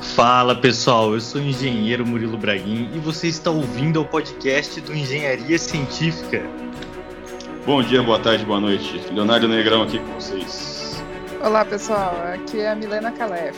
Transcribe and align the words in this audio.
Fala 0.00 0.54
pessoal, 0.54 1.14
eu 1.14 1.20
sou 1.20 1.40
o 1.40 1.44
engenheiro 1.44 2.06
Murilo 2.06 2.36
Braguin 2.36 2.90
e 2.94 2.98
você 2.98 3.28
está 3.28 3.50
ouvindo 3.50 4.00
o 4.00 4.04
podcast 4.04 4.80
do 4.82 4.94
Engenharia 4.94 5.58
Científica. 5.58 6.42
Bom 7.64 7.82
dia, 7.82 8.02
boa 8.02 8.18
tarde, 8.18 8.44
boa 8.44 8.60
noite. 8.60 9.02
Leonardo 9.10 9.48
Negrão 9.48 9.82
aqui 9.82 9.98
com 9.98 10.12
vocês. 10.12 11.02
Olá 11.42 11.64
pessoal, 11.64 12.14
aqui 12.34 12.60
é 12.60 12.70
a 12.70 12.74
Milena 12.74 13.10
Calef. 13.10 13.56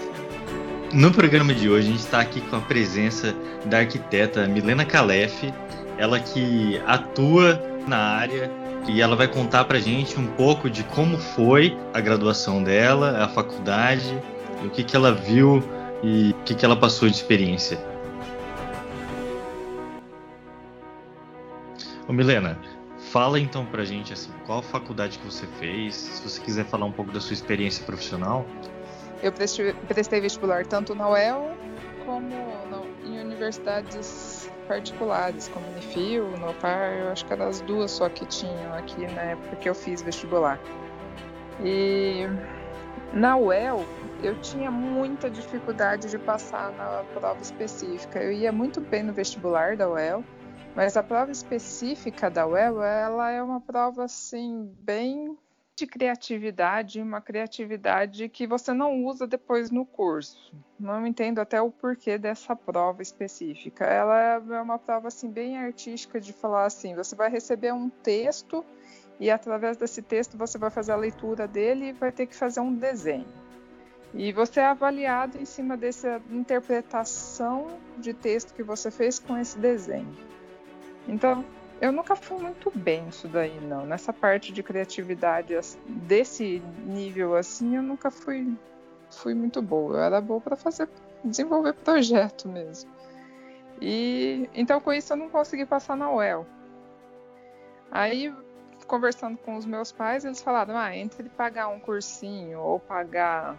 No 0.93 1.13
programa 1.13 1.53
de 1.53 1.69
hoje 1.69 1.89
a 1.89 1.91
gente 1.91 2.01
está 2.01 2.21
aqui 2.21 2.41
com 2.41 2.57
a 2.57 2.61
presença 2.61 3.35
da 3.67 3.79
arquiteta 3.79 4.47
Milena 4.47 4.85
Calef, 4.85 5.53
ela 5.99 6.21
que 6.21 6.81
atua 6.87 7.61
na 7.87 7.99
área 7.99 8.51
e 8.89 9.03
ela 9.03 9.17
vai 9.17 9.27
contar 9.27 9.65
pra 9.65 9.81
gente 9.81 10.19
um 10.19 10.27
pouco 10.29 10.71
de 10.71 10.85
como 10.85 11.19
foi 11.19 11.77
a 11.93 12.01
graduação 12.01 12.63
dela, 12.63 13.25
a 13.25 13.29
faculdade, 13.29 14.17
o 14.65 14.71
que, 14.71 14.83
que 14.85 14.97
ela 14.97 15.13
viu 15.13 15.63
e 16.03 16.31
o 16.31 16.45
que, 16.45 16.55
que 16.55 16.65
ela 16.65 16.77
passou 16.77 17.09
de 17.09 17.17
experiência. 17.17 17.79
Ô 22.07 22.13
Milena, 22.13 22.59
fala 23.11 23.39
então 23.39 23.67
pra 23.67 23.85
gente 23.85 24.13
assim, 24.13 24.31
qual 24.47 24.63
faculdade 24.63 25.19
que 25.19 25.27
você 25.27 25.47
fez, 25.59 25.95
se 25.95 26.29
você 26.29 26.41
quiser 26.41 26.65
falar 26.65 26.87
um 26.87 26.93
pouco 26.93 27.13
da 27.13 27.21
sua 27.21 27.35
experiência 27.35 27.85
profissional. 27.85 28.47
Eu 29.23 29.33
prestei, 29.33 30.21
vestibular 30.21 30.65
tanto 30.65 30.95
na 30.95 31.09
UEL 31.11 31.51
como 32.07 32.31
em 33.05 33.21
universidades 33.21 34.49
particulares, 34.67 35.49
como 35.49 35.67
Unifil, 35.73 36.29
Nopar, 36.39 36.93
eu 36.93 37.13
acho 37.13 37.27
que 37.27 37.33
eram 37.33 37.49
as 37.49 37.61
duas 37.63 37.91
só 37.91 38.09
que 38.09 38.25
tinham 38.27 38.75
aqui 38.75 39.01
na 39.15 39.23
época 39.23 39.57
que 39.57 39.69
eu 39.69 39.75
fiz 39.75 40.01
vestibular. 40.03 40.59
E 41.63 42.27
na 43.13 43.37
UEL, 43.37 43.85
eu 44.23 44.41
tinha 44.41 44.71
muita 44.71 45.31
dificuldade 45.31 46.11
de 46.11 46.19
passar 46.19 46.73
na 46.73 47.05
prova 47.15 47.41
específica. 47.41 48.23
Eu 48.23 48.33
ia 48.33 48.51
muito 48.51 48.81
bem 48.81 49.03
no 49.03 49.13
vestibular 49.13 49.77
da 49.77 49.89
UEL, 49.89 50.25
mas 50.75 50.97
a 50.97 51.03
prova 51.03 51.31
específica 51.31 52.29
da 52.29 52.47
UEL, 52.47 52.83
ela 52.83 53.31
é 53.31 53.43
uma 53.43 53.61
prova 53.61 54.05
assim 54.05 54.75
bem 54.81 55.37
de 55.77 55.87
criatividade, 55.87 57.01
uma 57.01 57.21
criatividade 57.21 58.29
que 58.29 58.49
você 58.49 58.73
não 58.73 59.05
usa 59.05 59.29
depois 59.29 59.71
no 59.71 59.87
curso. 59.87 60.53
Não 60.79 61.07
entendo 61.07 61.39
até 61.39 61.63
o 61.63 61.71
porquê 61.71 62.19
dessa 62.19 62.57
prova 62.57 63.01
específica. 63.01 63.85
Ela 63.85 64.43
é 64.51 64.61
uma 64.61 64.79
prova 64.79 65.07
assim 65.07 65.31
bem 65.31 65.57
artística 65.57 66.21
de 66.21 66.33
falar 66.33 66.67
assim, 66.67 66.97
você 66.97 67.15
vai 67.15 67.31
receber 67.31 67.73
um 67.73 67.89
texto 67.89 68.65
e 69.21 69.31
através 69.31 69.77
desse 69.77 70.03
texto 70.03 70.37
você 70.37 70.59
vai 70.59 70.71
fazer 70.71 70.91
a 70.91 70.97
leitura 70.97 71.47
dele 71.47 71.91
e 71.91 71.93
vai 71.93 72.11
ter 72.11 72.27
que 72.27 72.35
fazer 72.35 72.59
um 72.59 72.75
desenho. 72.75 73.27
E 74.15 74.33
você 74.33 74.61
é 74.61 74.67
avaliado 74.67 75.39
em 75.39 75.45
cima 75.45 75.77
dessa 75.77 76.21
interpretação 76.31 77.79
de 77.99 78.15
texto 78.15 78.55
que 78.55 78.63
você 78.63 78.91
fez 78.91 79.19
com 79.19 79.37
esse 79.37 79.59
desenho. 79.59 80.17
Então, 81.07 81.45
eu 81.81 81.93
nunca 81.93 82.17
fui 82.17 82.39
muito 82.39 82.71
bem 82.71 83.05
nisso 83.05 83.29
daí, 83.29 83.61
não. 83.61 83.87
Nessa 83.87 84.13
parte 84.13 84.53
de 84.53 84.63
criatividade 84.63 85.55
desse 85.87 86.63
nível 86.85 87.37
assim, 87.37 87.77
eu 87.77 87.83
nunca 87.83 88.11
fui, 88.11 88.57
fui 89.11 89.35
muito 89.35 89.63
boa. 89.63 89.97
Eu 89.97 90.03
era 90.03 90.21
boa 90.21 90.41
para 90.41 90.57
fazer, 90.57 90.89
desenvolver 91.23 91.75
projeto 91.75 92.49
mesmo. 92.49 92.91
E 93.81 94.49
então 94.55 94.81
com 94.81 94.93
isso 94.93 95.13
eu 95.13 95.17
não 95.17 95.29
consegui 95.29 95.65
passar 95.65 95.97
na 95.97 96.11
UEL. 96.11 96.47
Aí 97.91 98.35
conversando 98.87 99.37
com 99.39 99.57
os 99.57 99.65
meus 99.65 99.93
pais, 99.93 100.25
eles 100.25 100.43
falaram: 100.43 100.77
ah, 100.77 100.97
entre 100.97 101.29
pagar 101.29 101.69
um 101.69 101.79
cursinho 101.79 102.59
ou 102.59 102.81
pagar 102.81 103.57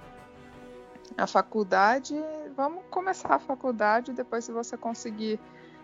a 1.18 1.28
faculdade, 1.28 2.16
vamos 2.56 2.84
começar 2.90 3.36
a 3.36 3.40
faculdade, 3.40 4.14
depois 4.14 4.46
se 4.46 4.52
você 4.52 4.78
conseguir 4.78 5.40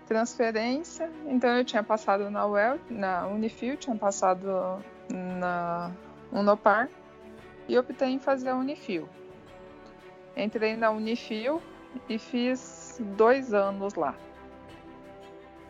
transferência. 0.07 1.11
Então 1.25 1.49
eu 1.57 1.65
tinha 1.65 1.83
passado 1.83 2.29
na 2.29 2.45
UEL, 2.45 2.79
na 2.89 3.27
Unifil, 3.27 3.77
tinha 3.77 3.95
passado 3.95 4.83
na 5.11 5.91
Unopar 6.31 6.89
e 7.67 7.77
optei 7.77 8.09
em 8.09 8.19
fazer 8.19 8.49
a 8.49 8.55
Unifil. 8.55 9.07
Entrei 10.35 10.75
na 10.75 10.91
Unifil 10.91 11.61
e 12.09 12.19
fiz 12.19 12.99
dois 13.15 13.53
anos 13.53 13.95
lá. 13.95 14.15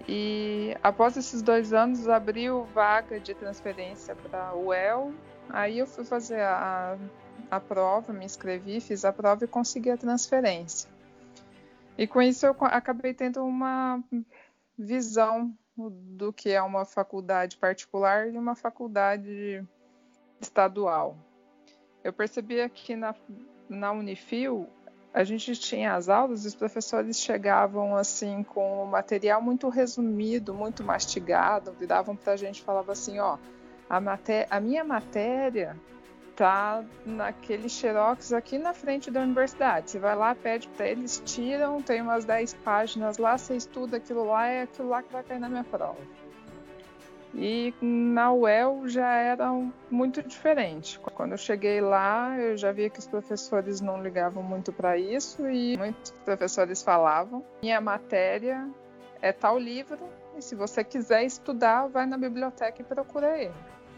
E 0.07 0.75
após 0.83 1.17
esses 1.17 1.41
dois 1.41 1.73
anos 1.73 2.07
abriu 2.07 2.63
vaga 2.65 3.19
de 3.19 3.33
transferência 3.33 4.15
para 4.15 4.49
a 4.49 4.55
UEL. 4.55 5.13
Aí 5.49 5.79
eu 5.79 5.87
fui 5.87 6.03
fazer 6.03 6.41
a, 6.41 6.97
a 7.49 7.59
prova, 7.59 8.13
me 8.13 8.25
inscrevi, 8.25 8.79
fiz 8.79 9.05
a 9.05 9.13
prova 9.13 9.45
e 9.45 9.47
consegui 9.47 9.89
a 9.89 9.97
transferência. 9.97 10.89
E 11.97 12.05
com 12.05 12.21
isso 12.21 12.45
eu 12.45 12.55
acabei 12.61 13.13
tendo 13.13 13.43
uma 13.43 14.03
visão 14.77 15.53
do 15.77 16.31
que 16.31 16.51
é 16.51 16.61
uma 16.61 16.85
faculdade 16.85 17.57
particular 17.57 18.29
e 18.31 18.37
uma 18.37 18.55
faculdade 18.55 19.63
estadual. 20.39 21.17
Eu 22.03 22.13
percebi 22.13 22.61
aqui 22.61 22.95
na, 22.95 23.15
na 23.69 23.91
Unifil, 23.91 24.67
a 25.13 25.23
gente 25.23 25.55
tinha 25.55 25.95
as 25.95 26.09
aulas 26.09 26.43
e 26.43 26.47
os 26.47 26.55
professores 26.55 27.17
chegavam 27.19 27.95
assim 27.95 28.43
com 28.43 28.83
o 28.83 28.85
material 28.85 29.41
muito 29.41 29.69
resumido, 29.69 30.53
muito 30.53 30.83
mastigado, 30.83 31.71
viravam 31.71 32.15
para 32.15 32.33
a 32.33 32.37
gente 32.37 32.59
e 32.59 32.63
falavam 32.63 32.91
assim, 32.91 33.19
ó, 33.19 33.37
a, 33.89 34.01
a 34.49 34.59
minha 34.59 34.83
matéria 34.83 35.79
tá 36.35 36.83
naquele 37.05 37.69
xerox 37.69 38.33
aqui 38.33 38.57
na 38.57 38.73
frente 38.73 39.09
da 39.09 39.21
universidade. 39.21 39.91
Você 39.91 39.99
vai 39.99 40.15
lá, 40.15 40.35
pede 40.35 40.67
para 40.69 40.87
eles, 40.87 41.21
tiram, 41.25 41.81
tem 41.81 42.01
umas 42.01 42.25
10 42.25 42.53
páginas 42.55 43.17
lá, 43.17 43.37
você 43.37 43.55
estuda 43.55 43.97
aquilo 43.97 44.25
lá, 44.25 44.47
é 44.47 44.63
aquilo 44.63 44.89
lá 44.89 45.01
que 45.01 45.11
vai 45.11 45.23
cair 45.23 45.39
na 45.39 45.49
minha 45.49 45.63
prova. 45.63 45.97
E 47.37 47.73
na 47.81 48.31
UEL 48.31 48.87
já 48.87 49.13
era 49.17 49.51
muito 49.91 50.23
diferente. 50.23 50.97
Quando 50.99 51.33
eu 51.33 51.37
cheguei 51.37 51.81
lá, 51.81 52.37
eu 52.39 52.55
já 52.55 52.71
via 52.71 52.89
que 52.89 52.99
os 52.99 53.07
professores 53.07 53.81
não 53.81 54.01
ligavam 54.01 54.41
muito 54.41 54.71
para 54.71 54.97
isso 54.97 55.45
e 55.49 55.77
muitos 55.77 56.11
professores 56.23 56.81
falavam: 56.81 57.43
minha 57.61 57.81
matéria 57.81 58.65
é 59.21 59.33
tal 59.33 59.59
livro, 59.59 59.99
e 60.37 60.41
se 60.41 60.55
você 60.55 60.81
quiser 60.81 61.25
estudar, 61.25 61.87
vai 61.87 62.05
na 62.05 62.17
biblioteca 62.17 62.81
e 62.81 62.85
procura 62.85 63.37
ele. 63.37 63.53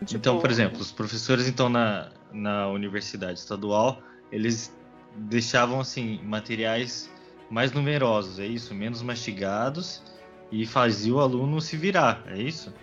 Tipo... 0.06 0.18
Então, 0.18 0.40
por 0.40 0.52
exemplo, 0.52 0.80
os 0.80 0.92
professores 0.92 1.48
então 1.48 1.70
na, 1.70 2.12
na 2.32 2.68
universidade 2.68 3.40
estadual, 3.40 4.02
eles 4.32 4.72
deixavam 5.16 5.80
assim 5.80 6.22
materiais 6.24 7.10
mais 7.50 7.72
numerosos, 7.72 8.40
é 8.40 8.46
isso, 8.46 8.76
menos 8.76 9.02
mastigados 9.02 10.04
e 10.52 10.66
fazia 10.66 11.14
o 11.14 11.20
aluno 11.20 11.60
se 11.60 11.76
virar, 11.76 12.24
é 12.28 12.38
isso? 12.38 12.74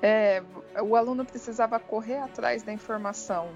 É, 0.00 0.42
o 0.82 0.96
aluno 0.96 1.24
precisava 1.24 1.78
correr 1.78 2.18
atrás 2.18 2.62
da 2.62 2.72
informação. 2.72 3.50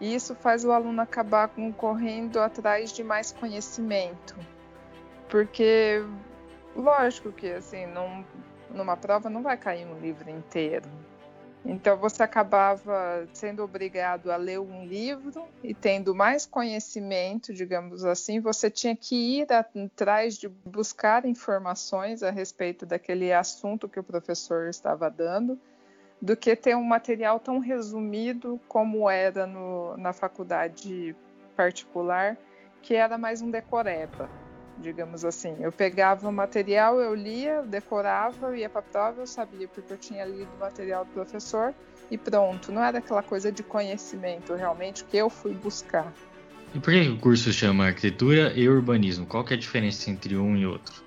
E 0.00 0.14
isso 0.14 0.34
faz 0.34 0.64
o 0.64 0.72
aluno 0.72 1.00
acabar 1.00 1.50
correndo 1.76 2.40
atrás 2.40 2.92
de 2.92 3.04
mais 3.04 3.30
conhecimento. 3.32 4.34
Porque, 5.28 6.04
lógico 6.74 7.30
que 7.30 7.52
assim, 7.52 7.86
num, 7.86 8.24
numa 8.74 8.96
prova 8.96 9.28
não 9.28 9.42
vai 9.42 9.56
cair 9.56 9.86
um 9.86 10.00
livro 10.00 10.28
inteiro. 10.30 10.88
Então 11.64 11.96
você 11.96 12.22
acabava 12.22 13.28
sendo 13.32 13.62
obrigado 13.62 14.32
a 14.32 14.36
ler 14.36 14.58
um 14.58 14.84
livro 14.84 15.46
e 15.62 15.72
tendo 15.72 16.14
mais 16.14 16.44
conhecimento, 16.44 17.54
digamos 17.54 18.04
assim, 18.04 18.40
você 18.40 18.68
tinha 18.68 18.96
que 18.96 19.38
ir 19.38 19.46
atrás 19.52 20.36
de 20.36 20.48
buscar 20.48 21.24
informações 21.24 22.22
a 22.22 22.30
respeito 22.30 22.84
daquele 22.84 23.32
assunto 23.32 23.88
que 23.88 24.00
o 24.00 24.04
professor 24.04 24.68
estava 24.68 25.08
dando, 25.08 25.58
do 26.20 26.36
que 26.36 26.56
ter 26.56 26.76
um 26.76 26.84
material 26.84 27.38
tão 27.38 27.60
resumido 27.60 28.60
como 28.66 29.08
era 29.08 29.46
no, 29.46 29.96
na 29.96 30.12
faculdade 30.12 31.14
particular, 31.56 32.36
que 32.80 32.94
era 32.94 33.16
mais 33.16 33.40
um 33.40 33.50
decoreba 33.50 34.28
digamos 34.78 35.24
assim. 35.24 35.56
Eu 35.60 35.72
pegava 35.72 36.28
o 36.28 36.32
material, 36.32 37.00
eu 37.00 37.14
lia, 37.14 37.62
decorava, 37.62 38.48
eu 38.48 38.56
ia 38.56 38.68
para 38.68 38.80
a 38.80 38.82
prova, 38.82 39.22
eu 39.22 39.26
sabia 39.26 39.68
porque 39.68 39.92
eu 39.92 39.98
tinha 39.98 40.24
lido 40.24 40.50
o 40.56 40.60
material 40.60 41.04
do 41.04 41.10
professor 41.12 41.74
e 42.10 42.18
pronto. 42.18 42.72
Não 42.72 42.82
era 42.82 42.98
aquela 42.98 43.22
coisa 43.22 43.50
de 43.50 43.62
conhecimento 43.62 44.54
realmente 44.54 45.04
que 45.04 45.16
eu 45.16 45.30
fui 45.30 45.54
buscar. 45.54 46.12
E 46.74 46.80
por 46.80 46.92
que 46.92 47.08
o 47.08 47.18
curso 47.18 47.52
chama 47.52 47.86
arquitetura 47.86 48.52
e 48.54 48.68
urbanismo? 48.68 49.26
Qual 49.26 49.44
que 49.44 49.52
é 49.52 49.56
a 49.56 49.60
diferença 49.60 50.10
entre 50.10 50.36
um 50.36 50.56
e 50.56 50.66
outro? 50.66 51.02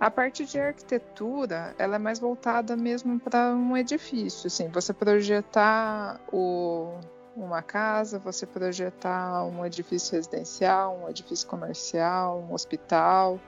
A 0.00 0.10
parte 0.10 0.44
de 0.44 0.60
arquitetura, 0.60 1.74
ela 1.76 1.96
é 1.96 1.98
mais 1.98 2.20
voltada 2.20 2.76
mesmo 2.76 3.18
para 3.18 3.52
um 3.52 3.76
edifício, 3.76 4.46
assim, 4.46 4.68
você 4.68 4.92
projetar 4.92 6.20
o, 6.32 7.00
uma 7.42 7.62
casa, 7.62 8.18
você 8.18 8.46
projetar 8.46 9.44
um 9.44 9.64
edifício 9.64 10.16
residencial, 10.16 11.00
um 11.02 11.08
edifício 11.08 11.46
comercial, 11.46 12.40
um 12.40 12.52
hospital, 12.52 13.40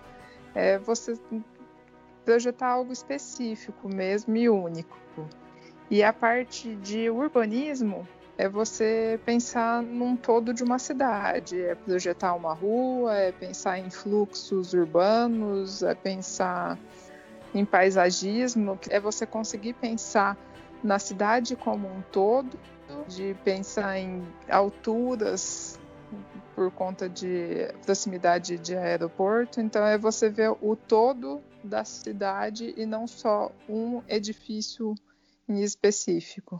é 0.55 0.79
você 0.79 1.19
projetar 2.25 2.69
algo 2.69 2.93
específico 2.93 3.89
mesmo 3.89 4.37
e 4.37 4.49
único. 4.49 4.99
E 5.91 6.03
a 6.03 6.13
parte 6.13 6.77
de 6.77 7.11
urbanismo 7.11 8.07
é 8.39 8.49
você 8.49 9.21
pensar 9.27 9.83
num 9.83 10.17
todo 10.17 10.55
de 10.55 10.63
uma 10.63 10.79
cidade, 10.79 11.61
é 11.61 11.75
projetar 11.75 12.35
uma 12.35 12.55
rua, 12.55 13.15
é 13.15 13.33
pensar 13.33 13.79
em 13.79 13.91
fluxos 13.91 14.73
urbanos, 14.73 15.83
é 15.83 15.95
pensar 15.95 16.79
em 17.53 17.65
paisagismo, 17.65 18.79
é 18.89 19.01
você 19.01 19.27
conseguir 19.27 19.75
pensar 19.75 20.37
na 20.83 20.99
cidade 20.99 21.57
como 21.57 21.89
um 21.89 22.01
todo, 22.11 22.59
de 23.09 23.35
pensar 23.45 23.99
em 23.99 24.23
alturas 24.49 25.79
por 26.55 26.71
conta 26.73 27.09
de 27.09 27.69
proximidade 27.85 28.59
de 28.59 28.77
aeroporto. 28.77 29.61
Então 29.61 29.85
é 29.85 29.97
você 29.97 30.29
ver 30.29 30.51
o 30.61 30.77
todo 30.77 31.41
da 31.63 31.85
cidade 31.85 32.75
e 32.77 32.87
não 32.87 33.07
só 33.07 33.53
um 33.69 34.03
edifício 34.09 34.95
em 35.49 35.63
específico. 35.63 36.57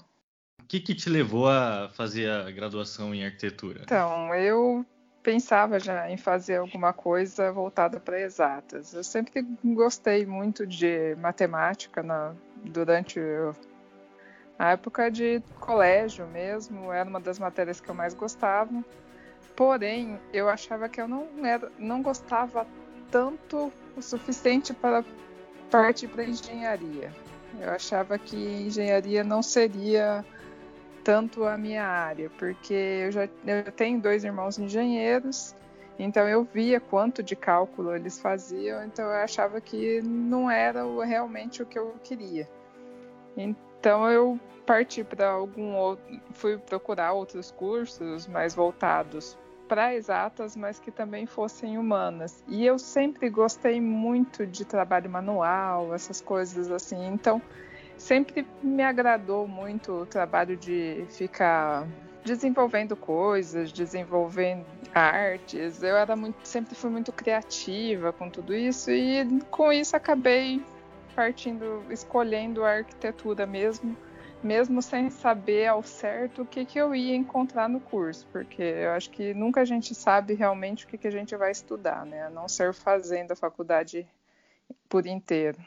O 0.61 0.65
que, 0.67 0.81
que 0.81 0.95
te 0.95 1.09
levou 1.09 1.49
a 1.49 1.89
fazer 1.95 2.31
a 2.31 2.51
graduação 2.51 3.15
em 3.15 3.25
arquitetura? 3.25 3.81
Então, 3.83 4.33
eu 4.35 4.87
pensava 5.23 5.79
já 5.79 6.11
em 6.11 6.17
fazer 6.17 6.57
alguma 6.57 6.93
coisa 6.93 7.53
voltada 7.53 8.01
para 8.01 8.21
exatas. 8.21 8.95
Eu 8.95 9.05
sempre 9.05 9.45
gostei 9.65 10.25
muito 10.25 10.67
de 10.67 11.15
matemática 11.17 12.03
na, 12.03 12.35
durante 12.65 13.21
a 14.61 14.73
época 14.73 15.11
de 15.11 15.43
colégio 15.59 16.27
mesmo, 16.27 16.93
era 16.93 17.09
uma 17.09 17.19
das 17.19 17.39
matérias 17.39 17.81
que 17.81 17.89
eu 17.89 17.95
mais 17.95 18.13
gostava. 18.13 18.85
Porém, 19.57 20.21
eu 20.35 20.51
achava 20.51 20.87
que 20.87 21.01
eu 21.01 21.09
não, 21.09 21.27
era, 21.43 21.73
não 21.79 22.03
gostava 22.03 22.67
tanto 23.11 23.73
o 23.97 24.03
suficiente 24.03 24.75
para 24.75 25.03
partir 25.71 26.09
para 26.09 26.25
engenharia. 26.25 27.11
Eu 27.59 27.71
achava 27.71 28.19
que 28.19 28.37
engenharia 28.37 29.25
não 29.25 29.43
seria 29.43 30.23
tanto 31.03 31.47
a 31.47 31.57
minha 31.57 31.87
área, 31.87 32.29
porque 32.39 32.75
eu 32.75 33.13
já 33.13 33.25
eu 33.47 33.73
tenho 33.73 33.99
dois 33.99 34.25
irmãos 34.25 34.59
engenheiros, 34.59 35.57
então 35.99 36.29
eu 36.29 36.45
via 36.45 36.79
quanto 36.79 37.23
de 37.23 37.35
cálculo 37.35 37.97
eles 37.97 38.21
faziam, 38.21 38.85
então 38.85 39.07
eu 39.07 39.23
achava 39.23 39.59
que 39.59 40.03
não 40.03 40.51
era 40.51 40.83
realmente 41.03 41.63
o 41.63 41.67
que 41.67 41.79
eu 41.79 41.95
queria. 42.05 42.47
Então 43.81 44.09
eu 44.11 44.39
parti 44.67 45.03
para 45.03 45.31
algum 45.31 45.75
outro, 45.75 46.21
fui 46.33 46.59
procurar 46.59 47.13
outros 47.13 47.51
cursos 47.51 48.27
mais 48.29 48.55
voltados 48.55 49.37
para 49.67 49.95
exatas, 49.95 50.55
mas 50.55 50.79
que 50.79 50.91
também 50.91 51.27
fossem 51.27 51.79
humanas. 51.79 52.45
E 52.47 52.67
eu 52.67 52.79
sempre 52.79 53.31
gostei 53.31 53.81
muito 53.81 54.47
de 54.47 54.65
trabalho 54.65 55.09
manual, 55.09 55.95
essas 55.95 56.21
coisas 56.21 56.71
assim. 56.71 57.07
Então, 57.07 57.41
sempre 57.97 58.47
me 58.63 58.83
agradou 58.83 59.49
muito 59.49 59.93
o 59.93 60.07
trabalho 60.07 60.57
de 60.57 61.07
ficar 61.09 61.87
desenvolvendo 62.23 62.95
coisas, 62.95 63.73
desenvolvendo 63.73 64.67
artes. 64.95 65.83
Eu 65.83 65.97
era 65.97 66.15
muito, 66.15 66.37
sempre 66.47 66.75
fui 66.75 66.91
muito 66.91 67.13
criativa 67.13 68.13
com 68.13 68.29
tudo 68.29 68.55
isso 68.55 68.91
e 68.91 69.27
com 69.51 69.73
isso 69.73 69.97
acabei 69.97 70.63
partindo, 71.11 71.85
escolhendo 71.91 72.65
a 72.65 72.71
arquitetura 72.79 73.47
mesmo 73.47 73.97
mesmo 74.43 74.81
sem 74.81 75.11
saber 75.11 75.67
ao 75.67 75.83
certo 75.83 76.43
o 76.43 76.47
que, 76.47 76.65
que 76.65 76.79
eu 76.79 76.95
ia 76.95 77.15
encontrar 77.15 77.69
no 77.69 77.81
curso, 77.81 78.27
porque 78.33 78.63
eu 78.63 78.91
acho 78.93 79.11
que 79.11 79.35
nunca 79.35 79.61
a 79.61 79.65
gente 79.65 79.95
sabe 79.95 80.35
realmente 80.35 80.85
o 80.85 80.89
que, 80.89 80.99
que 80.99 81.07
a 81.07 81.11
gente 81.11 81.37
vai 81.37 81.51
estudar, 81.51 82.07
né? 82.07 82.23
A 82.23 82.31
não 82.31 82.49
ser 82.49 82.73
fazendo 82.73 83.33
a 83.33 83.37
faculdade 83.37 84.07
por 84.89 85.07
inteiro. 85.07 85.59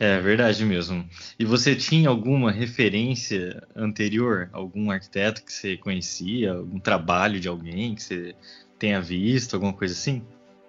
É 0.00 0.18
verdade 0.18 0.64
mesmo. 0.64 1.08
E 1.38 1.44
você 1.44 1.76
tinha 1.76 2.08
alguma 2.08 2.50
referência 2.50 3.62
anterior? 3.76 4.48
Algum 4.52 4.90
arquiteto 4.90 5.44
que 5.44 5.52
você 5.52 5.76
conhecia? 5.76 6.52
Algum 6.52 6.80
trabalho 6.80 7.38
de 7.38 7.46
alguém 7.46 7.94
que 7.94 8.02
você 8.02 8.34
tenha 8.76 9.00
visto? 9.00 9.54
Alguma 9.54 9.72
coisa 9.72 9.94
assim? 9.94 10.26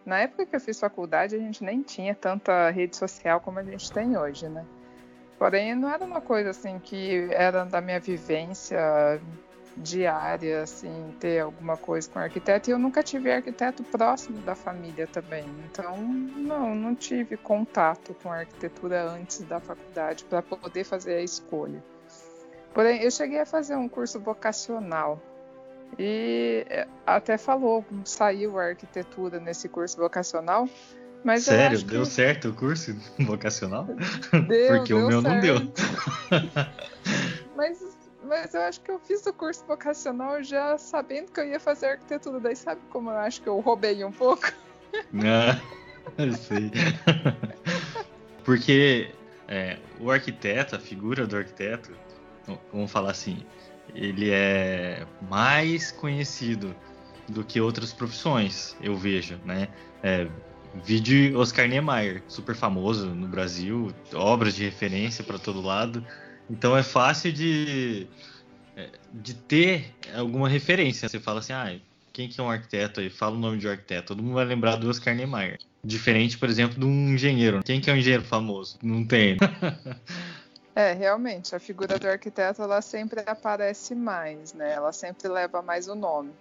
Na 0.09 0.21
época 0.21 0.43
que 0.43 0.55
eu 0.55 0.59
fiz 0.59 0.79
faculdade, 0.79 1.35
a 1.35 1.37
gente 1.37 1.63
nem 1.63 1.83
tinha 1.83 2.15
tanta 2.15 2.71
rede 2.71 2.97
social 2.97 3.39
como 3.39 3.59
a 3.59 3.63
gente 3.63 3.91
tem 3.91 4.17
hoje, 4.17 4.49
né? 4.49 4.65
Porém, 5.37 5.75
não 5.75 5.87
era 5.87 6.03
uma 6.03 6.19
coisa 6.19 6.49
assim 6.49 6.79
que 6.79 7.29
era 7.31 7.63
da 7.63 7.79
minha 7.79 7.99
vivência 7.99 9.21
diária, 9.77 10.63
assim, 10.63 11.15
ter 11.19 11.41
alguma 11.41 11.77
coisa 11.77 12.09
com 12.09 12.17
arquiteto. 12.17 12.71
E 12.71 12.73
eu 12.73 12.79
nunca 12.79 13.03
tive 13.03 13.31
arquiteto 13.31 13.83
próximo 13.83 14.41
da 14.41 14.55
família 14.55 15.05
também. 15.05 15.45
Então, 15.71 15.95
não, 15.95 16.73
não 16.73 16.95
tive 16.95 17.37
contato 17.37 18.15
com 18.15 18.31
arquitetura 18.31 19.03
antes 19.11 19.43
da 19.43 19.59
faculdade 19.59 20.23
para 20.23 20.41
poder 20.41 20.85
fazer 20.85 21.17
a 21.17 21.21
escolha. 21.21 21.83
Porém, 22.73 22.99
eu 23.03 23.11
cheguei 23.11 23.41
a 23.41 23.45
fazer 23.45 23.75
um 23.75 23.87
curso 23.87 24.19
vocacional. 24.19 25.21
E 25.97 26.65
até 27.05 27.37
falou, 27.37 27.85
saiu 28.05 28.59
a 28.59 28.65
arquitetura 28.65 29.39
nesse 29.39 29.67
curso 29.67 29.97
vocacional, 29.97 30.69
mas 31.23 31.43
Sério, 31.43 31.79
que... 31.79 31.85
deu 31.85 32.05
certo 32.05 32.49
o 32.49 32.53
curso 32.53 32.95
vocacional? 33.19 33.85
Deu, 34.47 34.77
Porque 34.77 34.93
deu 34.93 35.03
o 35.03 35.07
meu 35.07 35.21
certo. 35.21 35.33
não 35.33 35.39
deu. 35.41 35.73
mas, 37.55 37.97
mas 38.23 38.53
eu 38.53 38.61
acho 38.61 38.81
que 38.81 38.91
eu 38.91 38.99
fiz 38.99 39.25
o 39.25 39.33
curso 39.33 39.65
vocacional 39.65 40.41
já 40.43 40.77
sabendo 40.77 41.31
que 41.31 41.39
eu 41.39 41.47
ia 41.47 41.59
fazer 41.59 41.87
arquitetura. 41.87 42.39
Daí 42.39 42.55
sabe 42.55 42.79
como 42.89 43.09
eu 43.09 43.17
acho 43.17 43.41
que 43.41 43.49
eu 43.49 43.59
roubei 43.59 44.03
um 44.03 44.11
pouco? 44.11 44.51
Ah, 45.23 45.61
eu 46.17 46.33
sei. 46.33 46.71
Porque 48.43 49.11
é, 49.47 49.77
o 49.99 50.09
arquiteto, 50.09 50.75
a 50.75 50.79
figura 50.79 51.27
do 51.27 51.37
arquiteto, 51.37 51.91
vamos 52.73 52.91
falar 52.91 53.11
assim, 53.11 53.45
ele 53.95 54.29
é 54.31 55.05
mais 55.29 55.91
conhecido 55.91 56.75
do 57.27 57.43
que 57.43 57.61
outras 57.61 57.93
profissões, 57.93 58.75
eu 58.81 58.95
vejo, 58.95 59.37
né? 59.45 59.67
É, 60.01 60.27
Vídeo 60.83 61.37
Oscar 61.39 61.67
Niemeyer, 61.67 62.21
super 62.27 62.55
famoso 62.55 63.07
no 63.07 63.27
Brasil, 63.27 63.91
obras 64.13 64.55
de 64.55 64.63
referência 64.63 65.23
para 65.23 65.39
todo 65.39 65.61
lado. 65.61 66.05
Então 66.49 66.77
é 66.77 66.83
fácil 66.83 67.31
de, 67.31 68.07
de 69.13 69.33
ter 69.33 69.93
alguma 70.15 70.47
referência. 70.47 71.09
Você 71.09 71.19
fala 71.19 71.39
assim, 71.39 71.53
ah, 71.53 71.75
quem 72.13 72.27
que 72.27 72.39
é 72.39 72.43
um 72.43 72.49
arquiteto 72.49 72.99
aí? 72.99 73.09
Fala 73.09 73.35
o 73.35 73.39
nome 73.39 73.57
de 73.57 73.67
um 73.67 73.71
arquiteto. 73.71 74.07
Todo 74.07 74.23
mundo 74.23 74.35
vai 74.35 74.45
lembrar 74.45 74.75
do 74.75 74.89
Oscar 74.89 75.15
Niemeyer. 75.15 75.57
Diferente, 75.83 76.37
por 76.37 76.49
exemplo, 76.49 76.79
de 76.79 76.85
um 76.85 77.13
engenheiro. 77.13 77.61
Quem 77.63 77.79
que 77.81 77.89
é 77.89 77.93
um 77.93 77.97
engenheiro 77.97 78.23
famoso? 78.23 78.77
Não 78.83 79.05
tem. 79.05 79.37
É, 80.75 80.93
realmente, 80.93 81.55
a 81.55 81.59
figura 81.59 81.97
do 81.97 82.07
arquiteto 82.07 82.61
ela 82.61 82.81
sempre 82.81 83.23
aparece 83.25 83.95
mais, 83.95 84.53
né? 84.53 84.73
Ela 84.73 84.93
sempre 84.93 85.27
leva 85.27 85.61
mais 85.61 85.87
o 85.87 85.95
nome. 85.95 86.31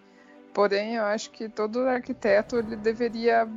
Porém, 0.53 0.97
eu 0.97 1.05
acho 1.05 1.31
que 1.31 1.49
todo 1.49 1.81
arquiteto 1.81 2.57
ele 2.59 2.77
deveria 2.77 3.49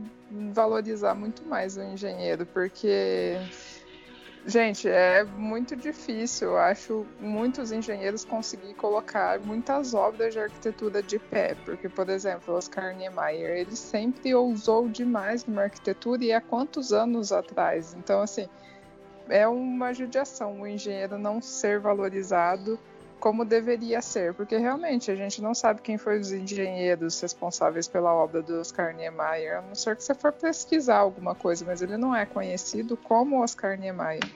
valorizar 0.54 1.14
muito 1.14 1.44
mais 1.46 1.76
o 1.76 1.82
engenheiro, 1.82 2.46
porque, 2.46 3.38
gente, 4.46 4.88
é 4.88 5.24
muito 5.24 5.76
difícil, 5.76 6.50
eu 6.50 6.58
acho, 6.58 7.06
muitos 7.20 7.72
engenheiros 7.72 8.24
conseguir 8.24 8.74
colocar 8.76 9.40
muitas 9.40 9.94
obras 9.94 10.34
de 10.34 10.40
arquitetura 10.40 11.04
de 11.04 11.20
pé, 11.20 11.56
porque, 11.66 11.90
por 11.90 12.08
exemplo, 12.10 12.54
Oscar 12.54 12.96
Niemeyer, 12.96 13.58
ele 13.58 13.76
sempre 13.76 14.34
ousou 14.34 14.88
demais 14.88 15.46
numa 15.46 15.64
arquitetura 15.64 16.24
e 16.24 16.32
há 16.32 16.40
quantos 16.40 16.94
anos 16.94 17.32
atrás? 17.32 17.94
Então, 17.94 18.22
assim, 18.22 18.48
é 19.32 19.48
uma 19.48 19.94
judiação 19.94 20.62
o 20.62 20.68
engenheiro 20.68 21.18
não 21.18 21.42
ser 21.42 21.80
valorizado 21.80 22.78
como 23.18 23.46
deveria 23.46 24.02
ser, 24.02 24.34
porque 24.34 24.58
realmente 24.58 25.12
a 25.12 25.16
gente 25.16 25.42
não 25.42 25.54
sabe 25.54 25.82
quem 25.82 25.98
foi 25.98 26.20
os 26.20 26.32
engenheiros 26.32 27.22
responsáveis 27.22 27.88
pela 27.88 28.12
obra 28.12 28.42
do 28.42 28.60
Oscar 28.60 28.96
Niemeyer, 28.96 29.60
a 29.60 29.62
não 29.62 29.76
ser 29.76 29.96
que 29.96 30.04
você 30.04 30.16
for 30.16 30.34
pesquisar 30.34 30.98
alguma 30.98 31.36
coisa, 31.36 31.64
mas 31.64 31.84
ele 31.84 31.98
não 31.98 32.16
é 32.16 32.26
conhecido 32.26 32.98
como 32.98 33.42
Oscar 33.42 33.78
Niemeyer. 33.78 34.28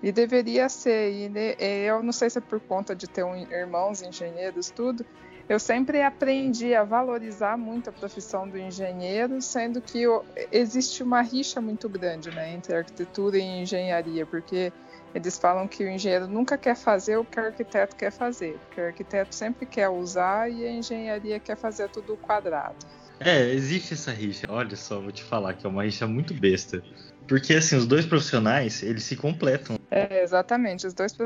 E 0.00 0.12
deveria 0.12 0.68
ser, 0.68 1.10
e 1.12 1.86
eu 1.86 2.02
não 2.02 2.12
sei 2.12 2.30
se 2.30 2.38
é 2.38 2.40
por 2.40 2.60
conta 2.60 2.94
de 2.94 3.08
ter 3.08 3.24
um, 3.24 3.36
irmãos 3.36 4.00
engenheiros, 4.00 4.70
tudo, 4.70 5.04
eu 5.48 5.58
sempre 5.58 6.02
aprendi 6.02 6.74
a 6.74 6.84
valorizar 6.84 7.56
muito 7.58 7.90
a 7.90 7.92
profissão 7.92 8.48
do 8.48 8.58
engenheiro, 8.58 9.40
sendo 9.42 9.80
que 9.80 10.04
existe 10.50 11.02
uma 11.02 11.20
rixa 11.20 11.60
muito 11.60 11.88
grande 11.88 12.30
né, 12.30 12.54
entre 12.54 12.74
arquitetura 12.74 13.36
e 13.38 13.62
engenharia, 13.62 14.24
porque 14.24 14.72
eles 15.14 15.38
falam 15.38 15.68
que 15.68 15.84
o 15.84 15.88
engenheiro 15.88 16.26
nunca 16.26 16.56
quer 16.56 16.76
fazer 16.76 17.16
o 17.18 17.24
que 17.24 17.38
o 17.38 17.44
arquiteto 17.44 17.94
quer 17.94 18.10
fazer, 18.10 18.58
porque 18.58 18.80
o 18.80 18.86
arquiteto 18.86 19.34
sempre 19.34 19.66
quer 19.66 19.88
usar 19.88 20.50
e 20.50 20.64
a 20.64 20.72
engenharia 20.72 21.38
quer 21.38 21.56
fazer 21.56 21.88
tudo 21.90 22.16
quadrado. 22.16 22.78
É, 23.20 23.48
existe 23.50 23.94
essa 23.94 24.10
rixa. 24.10 24.46
Olha 24.50 24.76
só, 24.76 25.00
vou 25.00 25.12
te 25.12 25.22
falar 25.22 25.54
que 25.54 25.66
é 25.66 25.68
uma 25.68 25.84
rixa 25.84 26.06
muito 26.06 26.34
besta. 26.34 26.82
Porque 27.26 27.54
assim, 27.54 27.76
os 27.76 27.86
dois 27.86 28.04
profissionais, 28.04 28.82
eles 28.82 29.04
se 29.04 29.16
completam. 29.16 29.78
É, 29.90 30.22
exatamente, 30.22 30.86
os 30.86 30.94
dois 30.94 31.16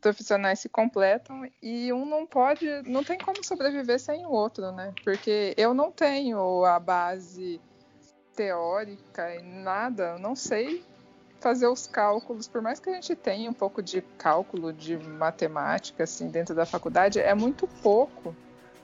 profissionais 0.00 0.60
se 0.60 0.68
completam 0.68 1.48
e 1.62 1.92
um 1.92 2.06
não 2.06 2.26
pode, 2.26 2.66
não 2.86 3.04
tem 3.04 3.18
como 3.18 3.44
sobreviver 3.44 4.00
sem 4.00 4.24
o 4.24 4.30
outro, 4.30 4.72
né? 4.72 4.92
Porque 5.02 5.54
eu 5.56 5.74
não 5.74 5.90
tenho 5.90 6.64
a 6.64 6.78
base 6.78 7.60
teórica 8.34 9.34
e 9.34 9.42
nada, 9.42 10.14
eu 10.14 10.18
não 10.18 10.34
sei 10.34 10.82
fazer 11.40 11.66
os 11.66 11.86
cálculos, 11.86 12.48
por 12.48 12.62
mais 12.62 12.80
que 12.80 12.88
a 12.88 12.94
gente 12.94 13.14
tenha 13.14 13.50
um 13.50 13.52
pouco 13.52 13.82
de 13.82 14.00
cálculo 14.16 14.72
de 14.72 14.96
matemática 14.96 16.04
assim 16.04 16.28
dentro 16.28 16.54
da 16.54 16.64
faculdade, 16.64 17.20
é 17.20 17.34
muito 17.34 17.66
pouco 17.82 18.34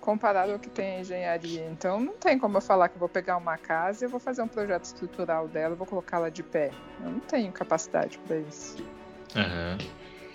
comparado 0.01 0.53
ao 0.53 0.59
que 0.59 0.69
tem 0.69 0.97
a 0.97 1.01
engenharia. 1.01 1.67
Então 1.71 2.01
não 2.01 2.15
tem 2.15 2.39
como 2.39 2.57
eu 2.57 2.61
falar 2.61 2.89
que 2.89 2.97
eu 2.97 3.01
vou 3.01 3.09
pegar 3.09 3.37
uma 3.37 3.57
casa 3.57 4.05
e 4.05 4.07
eu 4.07 4.11
vou 4.11 4.21
fazer 4.21 4.43
um 4.43 4.49
projeto 4.49 4.85
estrutural 4.85 5.47
dela, 5.47 5.75
vou 5.75 5.87
colocá-la 5.87 6.29
de 6.29 6.43
pé. 6.43 6.71
Eu 7.05 7.11
não 7.11 7.21
tenho 7.21 7.53
capacidade 7.53 8.19
para 8.27 8.39
isso. 8.39 8.77
Uhum. 9.37 9.79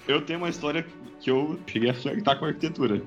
Eu 0.08 0.26
tenho 0.26 0.40
uma 0.40 0.50
história 0.50 0.86
que 1.20 1.30
eu 1.30 1.60
cheguei 1.68 1.90
a 1.90 1.94
flertar 1.94 2.38
com 2.38 2.46
a 2.46 2.50
arquitetura. 2.50 3.02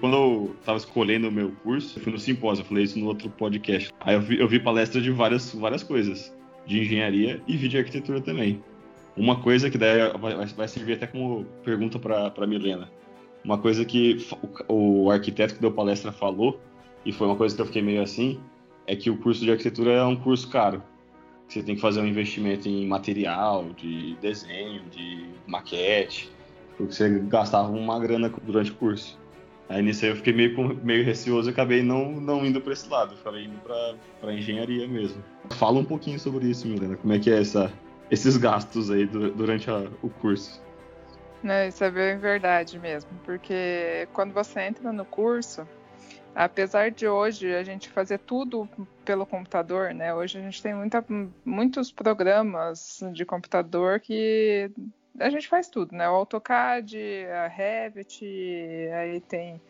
Quando 0.00 0.16
eu 0.16 0.56
estava 0.58 0.78
escolhendo 0.78 1.28
o 1.28 1.32
meu 1.32 1.52
curso, 1.62 1.98
eu 1.98 2.02
fui 2.02 2.12
no 2.12 2.18
simpósio, 2.18 2.62
eu 2.62 2.66
falei 2.66 2.84
isso 2.84 2.98
no 2.98 3.06
outro 3.06 3.30
podcast. 3.30 3.92
Aí 4.00 4.14
eu 4.14 4.20
vi, 4.20 4.40
eu 4.40 4.48
vi 4.48 4.58
palestras 4.58 5.04
de 5.04 5.10
várias, 5.10 5.52
várias 5.52 5.82
coisas, 5.82 6.34
de 6.66 6.80
engenharia 6.80 7.40
e 7.46 7.56
vi 7.56 7.68
de 7.68 7.78
arquitetura 7.78 8.20
também. 8.20 8.62
Uma 9.16 9.42
coisa 9.42 9.68
que 9.70 9.76
daí 9.76 10.10
vai, 10.18 10.46
vai 10.46 10.68
servir 10.68 10.94
até 10.94 11.06
como 11.06 11.44
pergunta 11.62 11.98
para 11.98 12.46
Milena 12.46 12.90
uma 13.44 13.58
coisa 13.58 13.84
que 13.84 14.26
o, 14.68 15.10
arquiteto 15.10 15.54
que 15.54 15.60
deu 15.60 15.72
palestra 15.72 16.12
falou, 16.12 16.60
e 17.04 17.12
foi 17.12 17.26
uma 17.26 17.36
coisa 17.36 17.54
que 17.54 17.62
eu 17.62 17.66
fiquei 17.66 17.82
meio 17.82 18.02
assim, 18.02 18.40
é 18.86 18.94
que 18.94 19.10
o 19.10 19.16
curso 19.16 19.44
de 19.44 19.50
arquitetura 19.50 19.92
é 19.92 20.04
um 20.04 20.16
curso 20.16 20.48
caro. 20.48 20.82
Você 21.48 21.62
tem 21.62 21.74
que 21.74 21.80
fazer 21.80 22.00
um 22.00 22.06
investimento 22.06 22.68
em 22.68 22.86
material, 22.86 23.66
de 23.76 24.14
desenho, 24.20 24.82
de 24.90 25.26
maquete, 25.46 26.30
porque 26.76 26.92
você 26.92 27.08
gastava 27.20 27.70
uma 27.70 27.98
grana 27.98 28.32
durante 28.42 28.70
o 28.70 28.74
curso. 28.74 29.18
Aí 29.68 29.82
nisso 29.82 30.04
aí 30.04 30.10
eu 30.10 30.16
fiquei 30.16 30.32
meio, 30.32 30.80
meio 30.82 31.04
receoso 31.04 31.48
e 31.48 31.52
acabei 31.52 31.82
não, 31.82 32.10
não 32.10 32.44
indo 32.44 32.60
para 32.60 32.72
esse 32.72 32.88
lado, 32.88 33.16
falei 33.16 33.44
indo 33.44 33.56
para 34.20 34.34
engenharia 34.34 34.86
mesmo. 34.88 35.22
Fala 35.50 35.78
um 35.78 35.84
pouquinho 35.84 36.18
sobre 36.18 36.48
isso, 36.48 36.66
Milena, 36.66 36.96
como 36.96 37.12
é 37.12 37.18
que 37.20 37.30
é 37.30 37.40
essa, 37.40 37.72
esses 38.10 38.36
gastos 38.36 38.90
aí 38.90 39.06
durante 39.06 39.70
a, 39.70 39.88
o 40.02 40.10
curso. 40.10 40.60
Né, 41.42 41.68
isso 41.68 41.82
é 41.82 41.90
bem 41.90 42.18
verdade 42.18 42.78
mesmo, 42.78 43.10
porque 43.24 44.06
quando 44.12 44.32
você 44.34 44.60
entra 44.60 44.92
no 44.92 45.06
curso, 45.06 45.66
apesar 46.34 46.90
de 46.90 47.08
hoje 47.08 47.54
a 47.54 47.62
gente 47.62 47.88
fazer 47.88 48.18
tudo 48.18 48.68
pelo 49.06 49.24
computador, 49.24 49.94
né? 49.94 50.14
Hoje 50.14 50.38
a 50.38 50.42
gente 50.42 50.62
tem 50.62 50.74
muita, 50.74 51.02
muitos 51.44 51.90
programas 51.90 53.00
de 53.12 53.24
computador 53.24 54.00
que 54.00 54.70
a 55.18 55.30
gente 55.30 55.48
faz 55.48 55.68
tudo, 55.68 55.96
né? 55.96 56.08
O 56.10 56.14
AutoCAD, 56.14 57.26
a 57.26 57.46
Revit, 57.46 58.24
aí 58.94 59.20
tem 59.20 59.60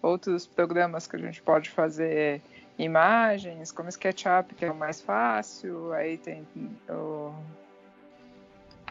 outros 0.00 0.46
programas 0.46 1.06
que 1.06 1.16
a 1.16 1.18
gente 1.18 1.42
pode 1.42 1.70
fazer 1.70 2.40
imagens, 2.78 3.72
como 3.72 3.88
SketchUp, 3.88 4.54
que 4.54 4.64
é 4.64 4.70
o 4.70 4.74
mais 4.76 5.00
fácil, 5.00 5.92
aí 5.92 6.18
tem 6.18 6.46
o 6.88 7.32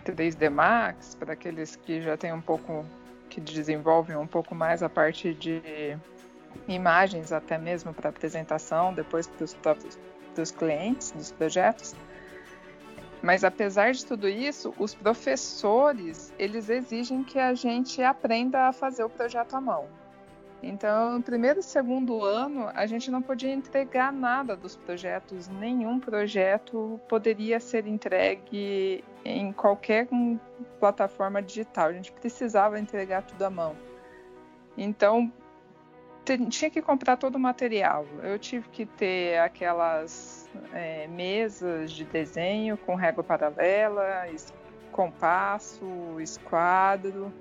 3D 0.05 0.49
Max, 0.49 1.15
para 1.15 1.33
aqueles 1.33 1.75
que 1.75 2.01
já 2.01 2.15
têm 2.15 2.33
um 2.33 2.41
pouco, 2.41 2.85
que 3.29 3.41
desenvolvem 3.41 4.15
um 4.15 4.27
pouco 4.27 4.53
mais 4.53 4.83
a 4.83 4.89
parte 4.89 5.33
de 5.33 5.97
imagens, 6.67 7.31
até 7.31 7.57
mesmo 7.57 7.93
para 7.93 8.09
apresentação, 8.09 8.93
depois 8.93 9.27
para 9.27 9.43
os 9.43 9.53
dos 10.35 10.51
clientes, 10.51 11.11
dos 11.11 11.31
projetos. 11.31 11.95
Mas 13.21 13.43
apesar 13.43 13.91
de 13.91 14.05
tudo 14.05 14.27
isso, 14.27 14.73
os 14.77 14.93
professores, 14.93 16.31
eles 16.37 16.69
exigem 16.69 17.23
que 17.23 17.39
a 17.39 17.53
gente 17.55 18.03
aprenda 18.03 18.67
a 18.67 18.73
fazer 18.73 19.03
o 19.03 19.09
projeto 19.09 19.55
à 19.55 19.61
mão. 19.61 19.87
Então, 20.67 21.17
no 21.17 21.21
primeiro 21.21 21.59
e 21.59 21.63
segundo 21.63 22.25
ano, 22.25 22.71
a 22.73 22.87
gente 22.87 23.11
não 23.11 23.21
podia 23.21 23.53
entregar 23.53 24.11
nada 24.11 24.55
dos 24.55 24.75
projetos, 24.75 25.47
nenhum 25.47 25.99
projeto 25.99 26.99
poderia 27.07 27.59
ser 27.59 27.85
entregue 27.85 29.03
em 29.23 29.53
qualquer 29.53 30.07
plataforma 30.79 31.39
digital, 31.39 31.89
a 31.89 31.93
gente 31.93 32.11
precisava 32.11 32.79
entregar 32.79 33.21
tudo 33.21 33.43
à 33.43 33.49
mão. 33.51 33.75
Então, 34.75 35.31
tinha 36.49 36.71
que 36.71 36.81
comprar 36.81 37.17
todo 37.17 37.35
o 37.35 37.39
material. 37.39 38.03
Eu 38.23 38.39
tive 38.39 38.67
que 38.69 38.87
ter 38.87 39.37
aquelas 39.37 40.49
é, 40.73 41.05
mesas 41.05 41.91
de 41.91 42.05
desenho 42.05 42.75
com 42.75 42.95
régua 42.95 43.23
paralela, 43.23 44.25
compasso, 44.91 45.85
esquadro 46.19 47.31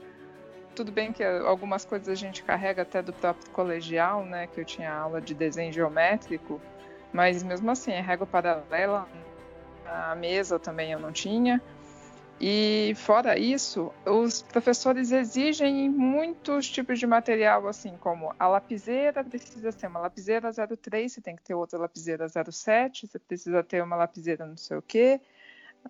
tudo 0.74 0.92
bem 0.92 1.12
que 1.12 1.22
algumas 1.22 1.84
coisas 1.84 2.08
a 2.08 2.14
gente 2.14 2.42
carrega 2.42 2.82
até 2.82 3.00
do 3.00 3.12
próprio 3.12 3.50
colegial, 3.50 4.24
né? 4.24 4.46
Que 4.46 4.60
eu 4.60 4.64
tinha 4.64 4.92
aula 4.92 5.20
de 5.20 5.34
desenho 5.34 5.72
geométrico, 5.72 6.60
mas 7.12 7.42
mesmo 7.42 7.70
assim, 7.70 7.92
a 7.92 8.02
régua 8.02 8.26
paralela, 8.26 9.08
a 9.86 10.14
mesa 10.14 10.58
também 10.58 10.92
eu 10.92 10.98
não 10.98 11.12
tinha. 11.12 11.62
E 12.40 12.94
fora 12.96 13.38
isso, 13.38 13.92
os 14.04 14.42
professores 14.42 15.12
exigem 15.12 15.88
muitos 15.88 16.68
tipos 16.68 16.98
de 16.98 17.06
material, 17.06 17.66
assim 17.68 17.96
como 17.98 18.34
a 18.38 18.48
lapiseira 18.48 19.22
precisa 19.22 19.70
ser 19.70 19.86
uma 19.86 20.00
lapiseira 20.00 20.50
03, 20.52 21.12
você 21.12 21.20
tem 21.20 21.36
que 21.36 21.42
ter 21.42 21.54
outra 21.54 21.78
lapiseira 21.78 22.26
07, 22.28 23.06
você 23.06 23.18
precisa 23.18 23.62
ter 23.62 23.82
uma 23.82 23.94
lapiseira 23.94 24.44
não 24.44 24.56
sei 24.56 24.76
o 24.76 24.82
quê. 24.82 25.20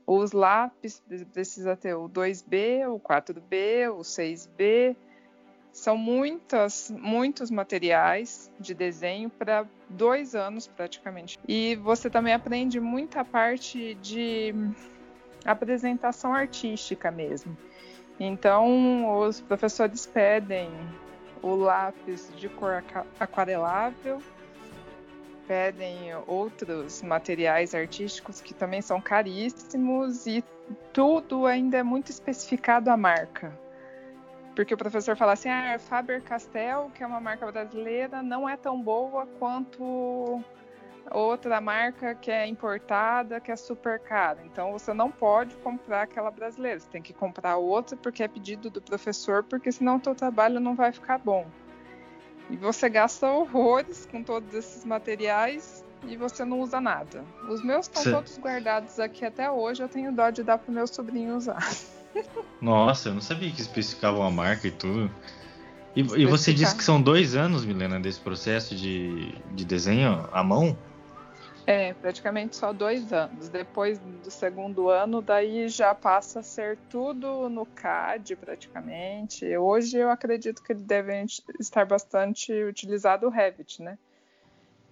Os 0.06 0.32
lápis 0.32 1.02
precisa 1.32 1.76
ter 1.76 1.94
o 1.94 2.08
2B, 2.08 2.88
o 2.88 2.98
4B, 3.00 3.90
o 3.90 4.00
6B. 4.00 4.96
São 5.72 5.96
muitas, 5.96 6.90
muitos 6.90 7.50
materiais 7.50 8.50
de 8.60 8.74
desenho 8.74 9.28
para 9.30 9.66
dois 9.88 10.34
anos 10.34 10.66
praticamente. 10.66 11.38
E 11.48 11.74
você 11.76 12.08
também 12.08 12.32
aprende 12.32 12.78
muita 12.78 13.24
parte 13.24 13.94
de 13.96 14.54
apresentação 15.44 16.32
artística 16.32 17.10
mesmo. 17.10 17.56
Então, 18.18 19.18
os 19.18 19.40
professores 19.40 20.06
pedem 20.06 20.70
o 21.42 21.54
lápis 21.56 22.32
de 22.36 22.48
cor 22.48 22.82
aquarelável, 23.18 24.22
pedem 25.46 26.14
outros 26.26 27.02
materiais 27.02 27.74
artísticos 27.74 28.40
que 28.40 28.54
também 28.54 28.82
são 28.82 29.00
caríssimos 29.00 30.26
e 30.26 30.44
tudo 30.92 31.46
ainda 31.46 31.78
é 31.78 31.82
muito 31.82 32.10
especificado 32.10 32.90
a 32.90 32.96
marca. 32.96 33.52
Porque 34.54 34.72
o 34.72 34.78
professor 34.78 35.16
fala 35.16 35.32
assim: 35.32 35.48
ah, 35.48 35.78
Faber-Castell, 35.78 36.90
que 36.94 37.02
é 37.02 37.06
uma 37.06 37.20
marca 37.20 37.50
brasileira, 37.50 38.22
não 38.22 38.48
é 38.48 38.56
tão 38.56 38.80
boa 38.80 39.26
quanto 39.38 40.42
outra 41.10 41.60
marca 41.60 42.14
que 42.14 42.30
é 42.30 42.46
importada, 42.46 43.40
que 43.40 43.50
é 43.50 43.56
super 43.56 43.98
cara. 43.98 44.38
Então 44.44 44.72
você 44.72 44.94
não 44.94 45.10
pode 45.10 45.54
comprar 45.56 46.02
aquela 46.02 46.30
brasileira, 46.30 46.80
você 46.80 46.88
tem 46.88 47.02
que 47.02 47.12
comprar 47.12 47.56
outra 47.56 47.96
porque 47.96 48.22
é 48.22 48.28
pedido 48.28 48.70
do 48.70 48.80
professor, 48.80 49.42
porque 49.42 49.70
senão 49.70 49.96
o 49.96 50.00
teu 50.00 50.14
trabalho 50.14 50.60
não 50.60 50.74
vai 50.74 50.92
ficar 50.92 51.18
bom. 51.18 51.46
E 52.50 52.56
você 52.56 52.88
gasta 52.88 53.26
horrores 53.26 54.06
com 54.10 54.22
todos 54.22 54.52
esses 54.54 54.84
materiais 54.84 55.84
e 56.06 56.16
você 56.16 56.44
não 56.44 56.60
usa 56.60 56.80
nada. 56.80 57.24
Os 57.48 57.64
meus 57.64 57.86
estão 57.86 58.02
todos 58.04 58.38
guardados 58.38 58.98
aqui 58.98 59.24
até 59.24 59.50
hoje, 59.50 59.82
eu 59.82 59.88
tenho 59.88 60.12
dó 60.12 60.30
de 60.30 60.42
dar 60.42 60.58
pro 60.58 60.72
meu 60.72 60.86
sobrinho 60.86 61.36
usar. 61.36 61.66
Nossa, 62.60 63.08
eu 63.08 63.14
não 63.14 63.20
sabia 63.20 63.50
que 63.50 63.60
especificavam 63.60 64.22
a 64.22 64.30
marca 64.30 64.68
e 64.68 64.70
tudo. 64.70 65.10
E, 65.96 66.00
e 66.00 66.26
você 66.26 66.52
disse 66.52 66.74
que 66.74 66.82
são 66.82 67.00
dois 67.00 67.36
anos, 67.36 67.64
Milena, 67.64 68.00
desse 68.00 68.20
processo 68.20 68.74
de, 68.74 69.32
de 69.52 69.64
desenho 69.64 70.28
à 70.32 70.42
mão? 70.42 70.76
É, 71.66 71.94
praticamente 71.94 72.56
só 72.56 72.72
dois 72.72 73.12
anos. 73.12 73.48
Depois 73.48 73.98
do 73.98 74.30
segundo 74.30 74.90
ano, 74.90 75.22
daí 75.22 75.68
já 75.68 75.94
passa 75.94 76.40
a 76.40 76.42
ser 76.42 76.76
tudo 76.90 77.48
no 77.48 77.64
CAD, 77.64 78.36
praticamente. 78.36 79.56
Hoje 79.56 79.96
eu 79.96 80.10
acredito 80.10 80.62
que 80.62 80.72
ele 80.72 80.82
deve 80.82 81.24
estar 81.58 81.86
bastante 81.86 82.52
utilizado 82.64 83.26
o 83.26 83.30
Revit, 83.30 83.82
né? 83.82 83.98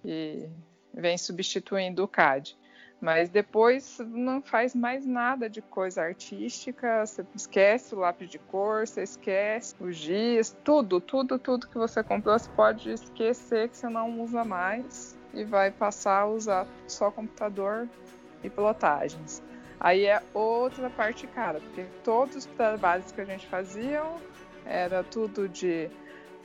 E 0.03 0.49
vem 0.93 1.17
substituindo 1.17 2.03
o 2.03 2.07
CAD. 2.07 2.57
Mas 3.03 3.29
depois 3.29 3.99
não 3.99 4.41
faz 4.41 4.73
mais 4.73 5.05
nada 5.05 5.49
de 5.49 5.61
coisa 5.61 6.03
artística, 6.03 7.05
você 7.05 7.25
esquece 7.35 7.93
o 7.93 7.99
lápis 7.99 8.29
de 8.29 8.39
cor, 8.39 8.87
você 8.87 9.03
esquece 9.03 9.75
o 9.77 9.91
giz, 9.91 10.55
tudo, 10.63 11.01
tudo, 11.01 11.37
tudo 11.37 11.67
que 11.67 11.77
você 11.77 12.01
comprou, 12.01 12.39
você 12.39 12.49
pode 12.51 12.89
esquecer 12.89 13.67
que 13.67 13.75
você 13.75 13.89
não 13.89 14.21
usa 14.21 14.45
mais 14.45 15.19
e 15.33 15.43
vai 15.43 15.69
passar 15.69 16.21
a 16.21 16.27
usar 16.27 16.65
só 16.87 17.11
computador 17.11 17.89
e 18.41 18.49
pilotagens. 18.49 19.43
Aí 19.81 20.05
é 20.05 20.23
outra 20.33 20.89
parte 20.89 21.27
cara, 21.27 21.59
porque 21.59 21.83
todos 22.05 22.37
os 22.37 22.45
trabalhos 22.45 23.11
que 23.11 23.19
a 23.19 23.25
gente 23.25 23.45
fazia 23.47 24.01
era 24.65 25.03
tudo 25.03 25.49
de 25.49 25.91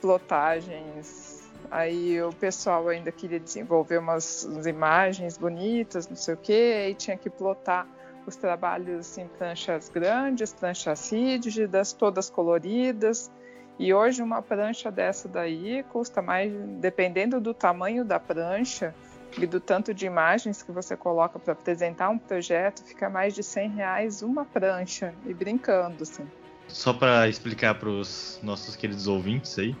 pilotagens. 0.01 1.38
Aí 1.71 2.21
o 2.21 2.31
pessoal 2.33 2.87
ainda 2.87 3.11
queria 3.11 3.39
desenvolver 3.39 3.99
umas, 3.99 4.43
umas 4.45 4.65
imagens 4.65 5.37
bonitas, 5.37 6.07
não 6.07 6.15
sei 6.15 6.33
o 6.33 6.37
que, 6.37 6.87
e 6.89 6.95
tinha 6.95 7.17
que 7.17 7.29
plotar 7.29 7.87
os 8.25 8.35
trabalhos 8.35 9.17
em 9.17 9.27
pranchas 9.27 9.89
grandes, 9.89 10.51
pranchas 10.53 11.11
rígidas, 11.11 11.93
todas 11.93 12.29
coloridas. 12.29 13.31
E 13.77 13.93
hoje 13.93 14.21
uma 14.21 14.41
prancha 14.41 14.91
dessa 14.91 15.27
daí 15.27 15.83
custa 15.83 16.21
mais, 16.21 16.51
dependendo 16.79 17.39
do 17.39 17.53
tamanho 17.53 18.03
da 18.03 18.19
prancha, 18.19 18.93
e 19.37 19.45
do 19.45 19.59
tanto 19.59 19.93
de 19.93 20.05
imagens 20.05 20.63
que 20.63 20.71
você 20.71 20.95
coloca 20.95 21.37
para 21.37 21.53
apresentar 21.53 22.09
um 22.09 22.17
projeto, 22.17 22.83
fica 22.83 23.09
mais 23.09 23.33
de 23.33 23.43
100 23.43 23.69
reais 23.69 24.21
uma 24.21 24.45
prancha 24.45 25.13
e 25.25 25.33
brincando, 25.33 26.03
assim. 26.03 26.25
Só 26.67 26.93
para 26.93 27.27
explicar 27.27 27.75
para 27.75 27.89
os 27.89 28.39
nossos 28.43 28.75
queridos 28.75 29.07
ouvintes 29.07 29.57
aí, 29.57 29.75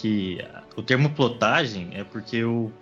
que 0.00 0.38
o 0.76 0.82
termo 0.82 1.10
plotagem 1.10 1.90
é 1.92 2.02
porque 2.02 2.42
o, 2.42 2.72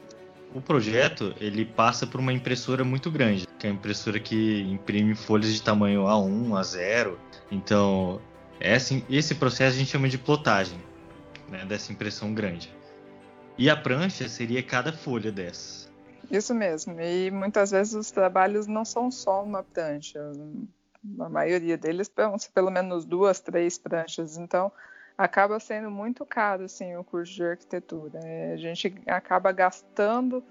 o 0.55 0.61
projeto 0.61 1.35
ele 1.41 1.65
passa 1.65 2.07
por 2.07 2.21
uma 2.21 2.33
impressora 2.33 2.85
muito 2.85 3.11
grande, 3.11 3.47
que 3.59 3.67
é 3.67 3.71
a 3.71 3.73
impressora 3.73 4.21
que 4.21 4.63
imprime 4.63 5.17
folhas 5.17 5.53
de 5.53 5.61
tamanho 5.61 6.03
A1, 6.03 6.49
A0. 6.51 7.17
Então, 7.51 8.21
esse, 8.61 9.05
esse 9.11 9.35
processo 9.35 9.75
a 9.75 9.79
gente 9.79 9.91
chama 9.91 10.09
de 10.09 10.17
plotagem, 10.17 10.79
né, 11.49 11.65
dessa 11.65 11.93
impressão 11.93 12.33
grande. 12.33 12.73
E 13.57 13.69
a 13.69 13.77
prancha 13.77 14.29
seria 14.29 14.63
cada 14.63 14.93
folha 14.93 15.33
dessa. 15.33 15.89
Isso 16.31 16.55
mesmo. 16.55 17.01
E 17.01 17.33
muitas 17.33 17.73
vezes 17.73 17.95
os 17.95 18.13
trabalhos 18.13 18.69
não 18.69 18.85
são 18.85 19.11
só 19.11 19.43
uma 19.43 19.65
prancha. 19.65 20.21
A 21.19 21.29
maioria 21.29 21.77
deles 21.77 22.09
ser 22.39 22.51
pelo 22.53 22.71
menos 22.71 23.05
duas, 23.05 23.41
três 23.41 23.77
pranchas. 23.77 24.37
Então, 24.37 24.71
acaba 25.19 25.59
sendo 25.59 25.91
muito 25.91 26.25
caro 26.25 26.65
assim, 26.65 26.97
o 26.97 27.03
curso 27.03 27.35
de 27.35 27.43
arquitetura. 27.43 28.21
É, 28.23 28.53
a 28.53 28.57
gente 28.57 28.95
acaba 29.05 29.51
gastando 29.51 30.45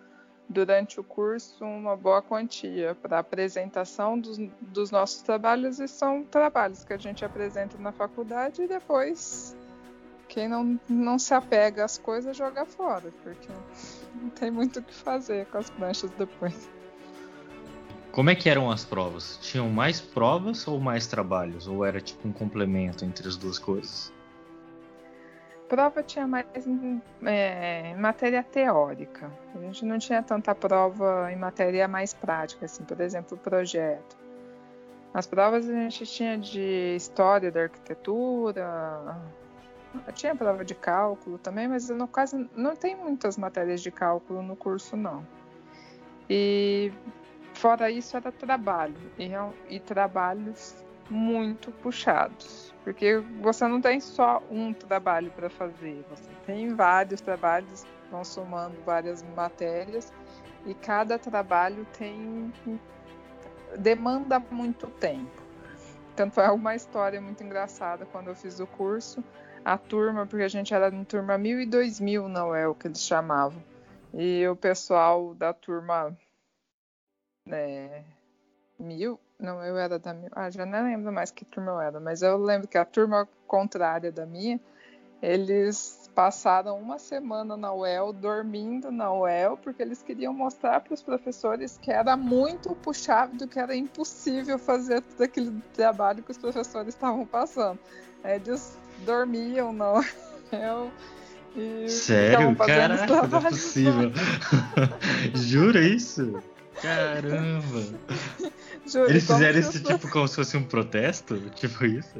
durante 0.49 0.99
o 0.99 1.03
curso 1.03 1.63
uma 1.63 1.95
boa 1.95 2.21
quantia 2.21 2.93
para 2.95 3.19
apresentação 3.19 4.19
dos, 4.19 4.37
dos, 4.59 4.91
nossos 4.91 5.21
trabalhos 5.21 5.79
e 5.79 5.87
são 5.87 6.23
trabalhos 6.23 6.83
que 6.83 6.93
a 6.93 6.97
gente 6.97 7.23
apresenta 7.23 7.77
na 7.77 7.93
faculdade 7.93 8.61
e 8.61 8.67
depois 8.67 9.55
quem 10.27 10.49
não, 10.49 10.79
não 10.89 11.17
se 11.17 11.33
apega 11.33 11.85
às 11.85 11.97
coisas 11.97 12.35
joga 12.35 12.65
fora, 12.65 13.13
porque 13.23 13.47
não 14.15 14.29
tem 14.29 14.51
muito 14.51 14.79
o 14.79 14.83
que 14.83 14.93
fazer 14.93 15.45
com 15.47 15.57
as 15.57 15.69
pranchas 15.69 16.11
depois. 16.11 16.69
Como 18.11 18.29
é 18.29 18.35
que 18.35 18.49
eram 18.49 18.69
as 18.69 18.83
provas? 18.83 19.37
Tinham 19.41 19.69
mais 19.69 20.01
provas 20.01 20.67
ou 20.67 20.79
mais 20.79 21.07
trabalhos? 21.07 21.67
Ou 21.67 21.85
era 21.85 22.01
tipo 22.01 22.27
um 22.27 22.31
complemento 22.31 23.05
entre 23.05 23.27
as 23.27 23.37
duas 23.37 23.59
coisas? 23.59 24.11
Prova 25.67 26.01
tinha 26.01 26.25
mais 26.25 26.45
é, 27.23 27.93
matéria 27.95 28.43
teórica. 28.43 29.31
A 29.53 29.59
gente 29.59 29.85
não 29.85 29.99
tinha 29.99 30.23
tanta 30.23 30.55
prova 30.55 31.31
em 31.31 31.35
matéria 31.35 31.87
mais 31.87 32.13
prática, 32.13 32.65
assim, 32.65 32.83
por 32.83 33.01
exemplo, 33.01 33.37
projeto. 33.37 34.17
As 35.13 35.27
provas 35.27 35.69
a 35.69 35.73
gente 35.73 36.05
tinha 36.05 36.37
de 36.37 36.95
história 36.95 37.51
da 37.51 37.63
arquitetura, 37.63 39.17
tinha 40.13 40.35
prova 40.35 40.63
de 40.63 40.75
cálculo 40.75 41.37
também, 41.37 41.67
mas 41.67 41.89
no 41.89 42.07
caso 42.07 42.47
não 42.55 42.75
tem 42.75 42.95
muitas 42.95 43.37
matérias 43.37 43.81
de 43.81 43.91
cálculo 43.91 44.41
no 44.41 44.55
curso 44.55 44.95
não. 44.95 45.25
E 46.29 46.91
Fora 47.57 47.89
isso, 47.89 48.15
era 48.15 48.31
trabalho. 48.31 48.93
E, 49.17 49.31
e 49.67 49.79
trabalhos 49.79 50.75
muito 51.09 51.71
puxados. 51.71 52.66
Porque 52.87 53.17
você 53.41 53.67
não 53.67 53.81
tem 53.81 53.99
só 53.99 54.41
um 54.49 54.71
trabalho 54.71 55.29
para 55.31 55.49
fazer, 55.49 56.05
você 56.09 56.31
tem 56.45 56.73
vários 56.73 57.19
trabalhos, 57.19 57.85
vão 58.09 58.23
somando 58.23 58.81
várias 58.85 59.21
matérias, 59.35 60.13
e 60.65 60.73
cada 60.73 61.19
trabalho 61.19 61.85
tem 61.97 62.53
demanda 63.77 64.39
muito 64.39 64.87
tempo. 64.87 65.43
Tanto 66.15 66.39
é 66.39 66.49
uma 66.49 66.75
história 66.75 67.19
muito 67.19 67.43
engraçada 67.43 68.05
quando 68.05 68.29
eu 68.29 68.35
fiz 68.37 68.57
o 68.61 68.65
curso. 68.65 69.21
A 69.65 69.77
turma, 69.77 70.25
porque 70.25 70.45
a 70.45 70.47
gente 70.47 70.73
era 70.73 70.87
em 70.87 71.03
turma 71.03 71.37
1000 71.37 71.59
e 71.59 71.65
2000, 71.65 72.29
não 72.29 72.55
é 72.55 72.69
o 72.69 72.73
que 72.73 72.87
eles 72.87 73.01
chamavam. 73.01 73.61
E 74.13 74.47
o 74.47 74.55
pessoal 74.55 75.35
da 75.35 75.51
turma 75.51 76.17
é, 77.49 78.05
mil. 78.79 79.19
Não, 79.39 79.63
eu 79.63 79.77
era 79.77 79.99
da 79.99 80.13
mil. 80.13 80.29
Ah, 80.31 80.49
já 80.49 80.65
nem 80.65 80.83
lembro 80.83 81.11
mais 81.11 81.29
que 81.29 81.45
turma 81.45 81.71
eu 81.71 81.81
era, 81.81 81.99
mas 81.99 82.21
eu 82.21 82.37
lembro 82.37 82.67
que 82.67 82.77
a 82.77 82.85
turma 82.85 83.27
contrária 83.45 84.11
da 84.11 84.25
minha, 84.25 84.59
eles 85.21 86.09
passaram 86.15 86.79
uma 86.79 86.97
semana 86.97 87.55
na 87.55 87.71
UEL, 87.71 88.11
dormindo 88.11 88.91
na 88.91 89.13
UEL, 89.13 89.55
porque 89.57 89.83
eles 89.83 90.01
queriam 90.01 90.33
mostrar 90.33 90.79
para 90.81 90.95
os 90.95 91.03
professores 91.03 91.77
que 91.79 91.91
era 91.91 92.17
muito 92.17 92.73
puxado, 92.75 93.47
que 93.47 93.59
era 93.59 93.75
impossível 93.75 94.57
fazer 94.57 95.01
todo 95.01 95.21
aquele 95.21 95.61
trabalho 95.73 96.23
que 96.23 96.31
os 96.31 96.37
professores 96.39 96.95
estavam 96.95 97.23
passando. 97.23 97.77
Eles 98.23 98.75
dormiam 99.05 99.71
na 99.71 99.93
UEL. 99.93 100.91
E 101.55 101.89
Sério? 101.89 102.55
Caraca, 102.55 103.27
não 103.27 103.37
é 103.39 103.49
possível. 103.49 104.11
Jura 105.35 105.81
isso? 105.81 106.41
Caramba! 106.81 107.99
Juro, 108.85 109.09
Eles 109.09 109.25
fizeram 109.25 109.59
esse 109.59 109.83
tipo 109.83 110.09
como 110.09 110.27
se 110.27 110.35
fosse 110.35 110.57
um 110.57 110.63
protesto? 110.63 111.37
Tipo 111.51 111.85
isso? 111.85 112.19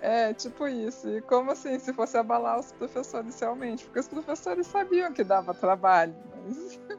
É, 0.00 0.32
tipo 0.32 0.66
isso. 0.66 1.08
E 1.08 1.20
como 1.22 1.50
assim, 1.50 1.78
se 1.78 1.92
fosse 1.92 2.16
abalar 2.16 2.58
os 2.58 2.72
professores 2.72 3.38
realmente? 3.40 3.84
Porque 3.84 4.00
os 4.00 4.08
professores 4.08 4.66
sabiam 4.66 5.12
que 5.12 5.24
dava 5.24 5.54
trabalho, 5.54 6.14
mas 6.44 6.80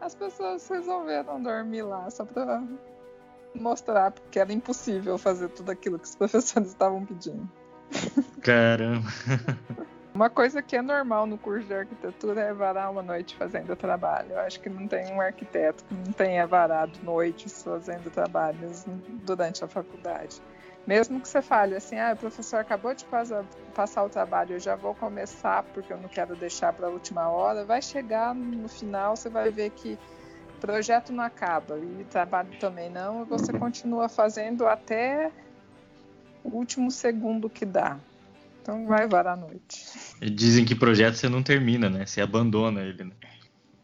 as 0.00 0.14
pessoas 0.14 0.66
resolveram 0.68 1.42
dormir 1.42 1.82
lá 1.82 2.08
só 2.10 2.24
pra 2.24 2.62
mostrar 3.54 4.12
que 4.30 4.38
era 4.38 4.52
impossível 4.52 5.18
fazer 5.18 5.48
tudo 5.50 5.70
aquilo 5.70 5.98
que 5.98 6.06
os 6.06 6.14
professores 6.16 6.68
estavam 6.68 7.04
pedindo. 7.04 7.48
Caramba! 8.42 9.08
Uma 10.16 10.30
coisa 10.30 10.62
que 10.62 10.74
é 10.74 10.80
normal 10.80 11.26
no 11.26 11.36
curso 11.36 11.66
de 11.66 11.74
arquitetura 11.74 12.40
é 12.40 12.54
varar 12.54 12.90
uma 12.90 13.02
noite 13.02 13.36
fazendo 13.36 13.76
trabalho. 13.76 14.30
Eu 14.30 14.40
acho 14.40 14.58
que 14.60 14.70
não 14.70 14.88
tem 14.88 15.12
um 15.12 15.20
arquiteto 15.20 15.84
que 15.84 15.92
não 15.92 16.10
tenha 16.10 16.46
varado 16.46 16.98
noites 17.02 17.62
fazendo 17.62 18.10
trabalhos 18.10 18.86
durante 19.26 19.62
a 19.62 19.68
faculdade. 19.68 20.40
Mesmo 20.86 21.20
que 21.20 21.28
você 21.28 21.42
fale 21.42 21.76
assim, 21.76 21.98
ah, 21.98 22.14
o 22.14 22.16
professor 22.16 22.60
acabou 22.60 22.94
de 22.94 23.04
passar, 23.74 24.04
o 24.04 24.08
trabalho, 24.08 24.54
eu 24.54 24.58
já 24.58 24.74
vou 24.74 24.94
começar 24.94 25.62
porque 25.74 25.92
eu 25.92 25.98
não 25.98 26.08
quero 26.08 26.34
deixar 26.34 26.72
para 26.72 26.86
a 26.86 26.90
última 26.90 27.28
hora, 27.28 27.66
vai 27.66 27.82
chegar 27.82 28.34
no 28.34 28.70
final, 28.70 29.16
você 29.16 29.28
vai 29.28 29.50
ver 29.50 29.68
que 29.68 29.98
projeto 30.62 31.12
não 31.12 31.24
acaba 31.24 31.76
e 31.78 32.04
trabalho 32.04 32.58
também 32.58 32.88
não, 32.88 33.20
e 33.20 33.24
você 33.26 33.52
continua 33.52 34.08
fazendo 34.08 34.66
até 34.66 35.30
o 36.42 36.56
último 36.56 36.90
segundo 36.90 37.50
que 37.50 37.66
dá. 37.66 37.98
Então 38.62 38.84
vai 38.84 39.06
varar 39.06 39.34
a 39.34 39.36
noite. 39.36 39.86
Dizem 40.20 40.64
que 40.64 40.74
projeto 40.74 41.14
você 41.14 41.28
não 41.28 41.42
termina, 41.42 41.90
né? 41.90 42.06
Você 42.06 42.20
abandona 42.20 42.82
ele, 42.82 43.04
né? 43.04 43.12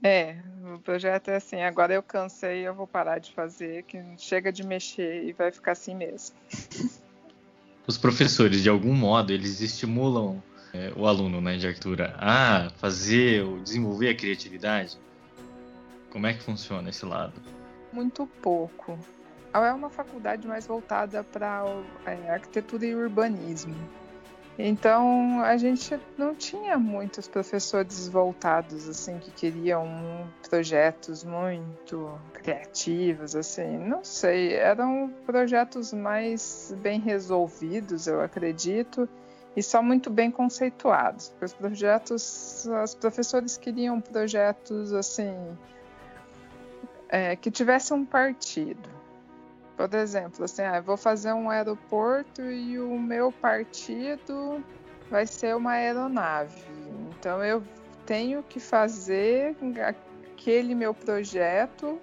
É, 0.02 0.36
o 0.74 0.78
projeto 0.80 1.28
é 1.28 1.36
assim, 1.36 1.62
agora 1.62 1.94
eu 1.94 2.02
cansei, 2.02 2.66
eu 2.66 2.74
vou 2.74 2.86
parar 2.86 3.18
de 3.18 3.32
fazer, 3.32 3.84
que 3.84 4.02
chega 4.18 4.52
de 4.52 4.66
mexer 4.66 5.24
e 5.24 5.32
vai 5.32 5.52
ficar 5.52 5.72
assim 5.72 5.94
mesmo. 5.94 6.34
Os 7.86 7.98
professores, 7.98 8.62
de 8.62 8.68
algum 8.68 8.94
modo, 8.94 9.32
eles 9.32 9.60
estimulam 9.60 10.42
é, 10.72 10.92
o 10.96 11.06
aluno 11.06 11.40
né, 11.40 11.56
de 11.56 11.66
arquitetura 11.66 12.14
a 12.18 12.70
fazer 12.78 13.42
ou 13.42 13.58
desenvolver 13.58 14.08
a 14.08 14.16
criatividade? 14.16 14.98
Como 16.10 16.26
é 16.26 16.32
que 16.32 16.42
funciona 16.42 16.90
esse 16.90 17.04
lado? 17.04 17.34
Muito 17.92 18.26
pouco. 18.40 18.98
É 19.52 19.72
uma 19.72 19.90
faculdade 19.90 20.46
mais 20.46 20.66
voltada 20.66 21.22
para 21.22 21.64
é, 22.06 22.30
arquitetura 22.30 22.86
e 22.86 22.94
urbanismo. 22.94 23.76
Então 24.58 25.40
a 25.40 25.56
gente 25.56 25.98
não 26.16 26.34
tinha 26.34 26.78
muitos 26.78 27.26
professores 27.26 28.06
voltados 28.06 28.86
assim 28.86 29.18
que 29.18 29.30
queriam 29.30 29.86
projetos 30.48 31.24
muito 31.24 32.10
criativos 32.34 33.34
assim, 33.34 33.78
não 33.78 34.04
sei, 34.04 34.54
eram 34.54 35.10
projetos 35.24 35.92
mais 35.92 36.74
bem 36.82 37.00
resolvidos, 37.00 38.06
eu 38.06 38.20
acredito, 38.20 39.08
e 39.56 39.62
só 39.62 39.82
muito 39.82 40.10
bem 40.10 40.30
conceituados. 40.30 41.32
Os 41.40 41.54
projetos, 41.54 42.68
os 42.84 42.94
professores 42.94 43.56
queriam 43.56 44.00
projetos 44.02 44.92
assim 44.92 45.34
é, 47.08 47.36
que 47.36 47.50
tivessem 47.50 47.96
um 47.96 48.04
partido 48.04 49.01
por 49.76 49.92
exemplo, 49.94 50.44
assim, 50.44 50.62
ah, 50.62 50.80
vou 50.80 50.96
fazer 50.96 51.32
um 51.32 51.50
aeroporto 51.50 52.42
e 52.42 52.78
o 52.78 52.98
meu 52.98 53.32
partido 53.32 54.62
vai 55.10 55.26
ser 55.26 55.56
uma 55.56 55.72
aeronave. 55.72 56.62
Então 57.10 57.42
eu 57.44 57.62
tenho 58.06 58.42
que 58.42 58.60
fazer 58.60 59.56
aquele 59.80 60.74
meu 60.74 60.92
projeto 60.92 62.00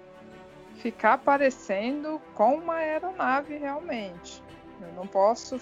ficar 0.76 1.18
parecendo 1.18 2.20
com 2.34 2.54
uma 2.54 2.76
aeronave 2.76 3.56
realmente. 3.56 4.42
Eu 4.80 4.92
não 4.94 5.06
posso 5.06 5.58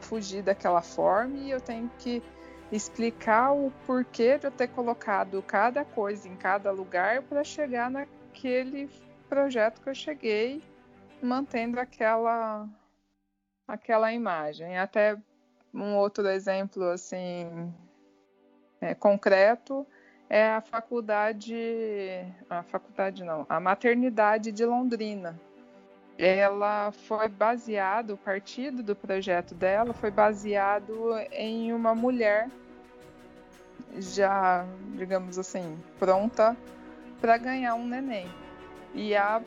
fugir 0.00 0.42
daquela 0.42 0.82
forma 0.82 1.36
e 1.38 1.50
eu 1.50 1.60
tenho 1.60 1.90
que 1.98 2.22
explicar 2.70 3.52
o 3.52 3.72
porquê 3.86 4.38
de 4.38 4.46
eu 4.46 4.50
ter 4.50 4.68
colocado 4.68 5.42
cada 5.42 5.84
coisa 5.84 6.28
em 6.28 6.36
cada 6.36 6.70
lugar 6.70 7.22
para 7.22 7.42
chegar 7.42 7.90
naquele 7.90 8.90
projeto 9.28 9.80
que 9.80 9.88
eu 9.88 9.94
cheguei 9.94 10.62
mantendo 11.22 11.80
aquela 11.80 12.68
aquela 13.66 14.12
imagem. 14.12 14.78
Até 14.78 15.16
um 15.72 15.96
outro 15.96 16.26
exemplo 16.28 16.84
assim 16.84 17.72
é, 18.80 18.94
concreto 18.94 19.86
é 20.28 20.50
a 20.50 20.60
faculdade, 20.60 21.54
a 22.50 22.62
faculdade 22.62 23.22
não, 23.24 23.46
a 23.48 23.60
maternidade 23.60 24.50
de 24.52 24.64
Londrina. 24.64 25.38
Ela 26.18 26.90
foi 26.92 27.28
baseado, 27.28 28.14
o 28.14 28.16
partido 28.16 28.82
do 28.82 28.96
projeto 28.96 29.54
dela 29.54 29.92
foi 29.92 30.10
baseado 30.10 31.14
em 31.30 31.72
uma 31.72 31.94
mulher 31.94 32.48
já, 33.98 34.66
digamos 34.94 35.38
assim, 35.38 35.78
pronta 35.98 36.56
para 37.20 37.36
ganhar 37.36 37.74
um 37.74 37.86
neném. 37.86 38.26
E 38.94 39.14
a, 39.14 39.42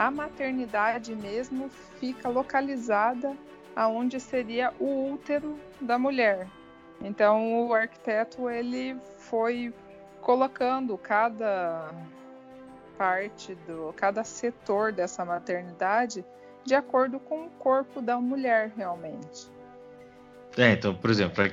a 0.00 0.10
maternidade 0.10 1.14
mesmo 1.14 1.68
fica 2.00 2.26
localizada 2.26 3.36
aonde 3.76 4.18
seria 4.18 4.72
o 4.80 5.12
útero 5.12 5.60
da 5.78 5.98
mulher. 5.98 6.48
Então 7.02 7.66
o 7.66 7.74
arquiteto 7.74 8.48
ele 8.48 8.96
foi 9.18 9.74
colocando 10.22 10.96
cada 10.96 11.92
parte 12.96 13.54
do 13.66 13.92
cada 13.94 14.24
setor 14.24 14.90
dessa 14.90 15.22
maternidade 15.22 16.24
de 16.64 16.74
acordo 16.74 17.20
com 17.20 17.44
o 17.44 17.50
corpo 17.50 18.00
da 18.00 18.18
mulher 18.18 18.72
realmente. 18.74 19.50
É, 20.56 20.72
então, 20.72 20.94
por 20.94 21.10
exemplo, 21.10 21.44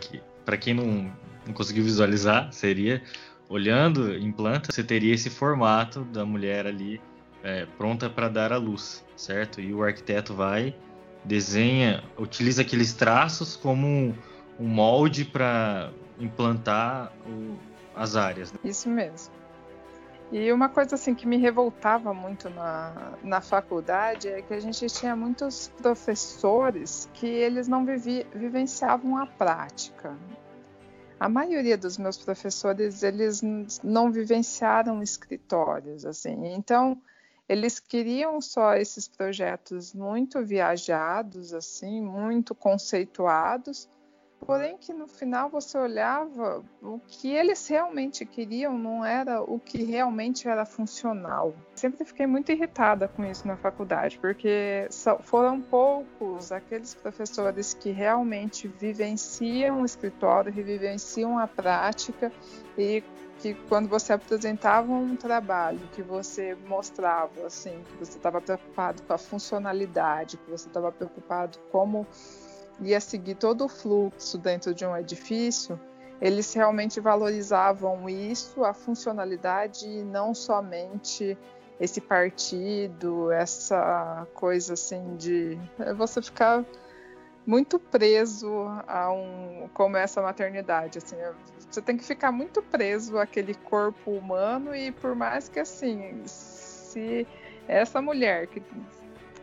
para 0.45 0.57
quem 0.57 0.73
não, 0.73 1.13
não 1.45 1.53
conseguiu 1.53 1.83
visualizar, 1.83 2.53
seria 2.53 3.03
olhando 3.49 4.15
em 4.15 4.31
planta, 4.31 4.71
você 4.71 4.85
teria 4.85 5.13
esse 5.13 5.29
formato 5.29 6.05
da 6.05 6.25
mulher 6.25 6.65
ali 6.65 7.01
é, 7.43 7.65
pronta 7.77 8.09
para 8.09 8.29
dar 8.29 8.51
à 8.51 8.57
luz, 8.57 9.05
certo? 9.15 9.61
E 9.61 9.73
o 9.73 9.83
arquiteto 9.83 10.33
vai, 10.33 10.75
desenha, 11.23 12.03
utiliza 12.17 12.61
aqueles 12.61 12.93
traços 12.93 13.55
como 13.55 13.85
um, 13.85 14.15
um 14.59 14.67
molde 14.67 15.25
para 15.25 15.91
implantar 16.19 17.11
o, 17.25 17.57
as 17.95 18.15
áreas. 18.15 18.51
Né? 18.51 18.59
Isso 18.63 18.89
mesmo. 18.89 19.37
E 20.31 20.51
uma 20.51 20.67
coisa 20.67 20.95
assim 20.95 21.15
que 21.15 21.25
me 21.25 21.37
revoltava 21.37 22.13
muito 22.13 22.49
na, 22.49 23.13
na 23.23 23.39
faculdade 23.39 24.27
é 24.27 24.41
que 24.41 24.53
a 24.53 24.59
gente 24.59 24.85
tinha 24.87 25.15
muitos 25.15 25.71
professores 25.81 27.09
que 27.13 27.27
eles 27.27 27.67
não 27.67 27.85
vivi, 27.85 28.27
vivenciavam 28.35 29.17
a 29.17 29.25
prática. 29.25 30.17
A 31.17 31.29
maioria 31.29 31.77
dos 31.77 31.97
meus 31.97 32.17
professores 32.17 33.03
eles 33.03 33.41
não 33.81 34.11
vivenciaram 34.11 35.01
escritórios 35.01 36.05
assim. 36.05 36.53
Então 36.53 37.01
eles 37.47 37.79
queriam 37.79 38.39
só 38.41 38.75
esses 38.75 39.07
projetos 39.07 39.93
muito 39.93 40.43
viajados 40.43 41.53
assim, 41.53 42.01
muito 42.01 42.53
conceituados 42.53 43.89
Porém 44.45 44.77
que 44.77 44.93
no 44.93 45.07
final 45.07 45.49
você 45.49 45.77
olhava, 45.77 46.63
o 46.81 46.99
que 46.99 47.29
eles 47.29 47.67
realmente 47.67 48.25
queriam 48.25 48.77
não 48.77 49.03
era 49.03 49.41
o 49.41 49.59
que 49.59 49.83
realmente 49.83 50.47
era 50.47 50.63
funcional. 50.63 51.53
Sempre 51.75 52.05
fiquei 52.05 52.27
muito 52.27 52.51
irritada 52.51 53.07
com 53.07 53.25
isso 53.25 53.47
na 53.47 53.57
faculdade, 53.57 54.17
porque 54.19 54.87
foram 55.23 55.59
poucos 55.61 56.51
aqueles 56.51 56.93
professores 56.93 57.73
que 57.73 57.89
realmente 57.89 58.67
vivenciam 58.67 59.81
o 59.81 59.85
escritório, 59.85 60.53
que 60.53 60.61
vivenciam 60.61 61.37
a 61.37 61.47
prática 61.47 62.31
e 62.77 63.03
que 63.39 63.53
quando 63.69 63.87
você 63.87 64.13
apresentava 64.13 64.91
um 64.91 65.15
trabalho, 65.15 65.79
que 65.93 66.01
você 66.01 66.55
mostrava 66.67 67.45
assim, 67.45 67.83
que 67.83 68.05
você 68.05 68.17
estava 68.17 68.41
preocupado 68.41 69.01
com 69.03 69.13
a 69.13 69.17
funcionalidade, 69.17 70.37
que 70.37 70.49
você 70.49 70.67
estava 70.67 70.91
preocupado 70.91 71.57
como 71.71 72.05
ia 72.79 72.99
seguir 72.99 73.35
todo 73.35 73.65
o 73.65 73.69
fluxo 73.69 74.37
dentro 74.37 74.73
de 74.73 74.85
um 74.85 74.95
edifício, 74.95 75.79
eles 76.19 76.53
realmente 76.53 76.99
valorizavam 76.99 78.09
isso, 78.09 78.63
a 78.63 78.73
funcionalidade 78.73 79.87
e 79.87 80.03
não 80.03 80.33
somente 80.33 81.37
esse 81.79 82.01
partido, 82.01 83.31
essa 83.31 84.27
coisa 84.33 84.73
assim 84.73 85.15
de 85.15 85.59
você 85.95 86.21
ficar 86.21 86.65
muito 87.47 87.79
preso 87.79 88.67
a 88.85 89.09
um 89.09 89.69
como 89.73 89.95
essa 89.95 90.21
maternidade 90.21 90.97
assim 90.97 91.15
você 91.69 91.81
tem 91.81 91.95
que 91.95 92.03
ficar 92.03 92.31
muito 92.31 92.61
preso 92.61 93.17
àquele 93.17 93.55
corpo 93.55 94.11
humano 94.11 94.75
e 94.75 94.91
por 94.91 95.15
mais 95.15 95.47
que 95.47 95.59
assim 95.59 96.21
se 96.25 97.25
essa 97.67 98.01
mulher 98.01 98.47
que, 98.47 98.61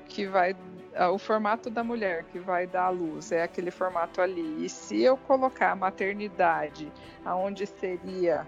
que 0.06 0.26
vai 0.26 0.54
ah, 0.94 1.10
o 1.10 1.18
formato 1.18 1.70
da 1.70 1.82
mulher 1.82 2.24
que 2.24 2.38
vai 2.38 2.66
dar 2.66 2.84
à 2.84 2.88
luz 2.90 3.32
é 3.32 3.42
aquele 3.42 3.72
formato 3.72 4.20
ali. 4.20 4.64
E 4.64 4.68
se 4.68 5.02
eu 5.02 5.16
colocar 5.16 5.72
a 5.72 5.76
maternidade 5.76 6.92
aonde 7.24 7.66
seria 7.66 8.46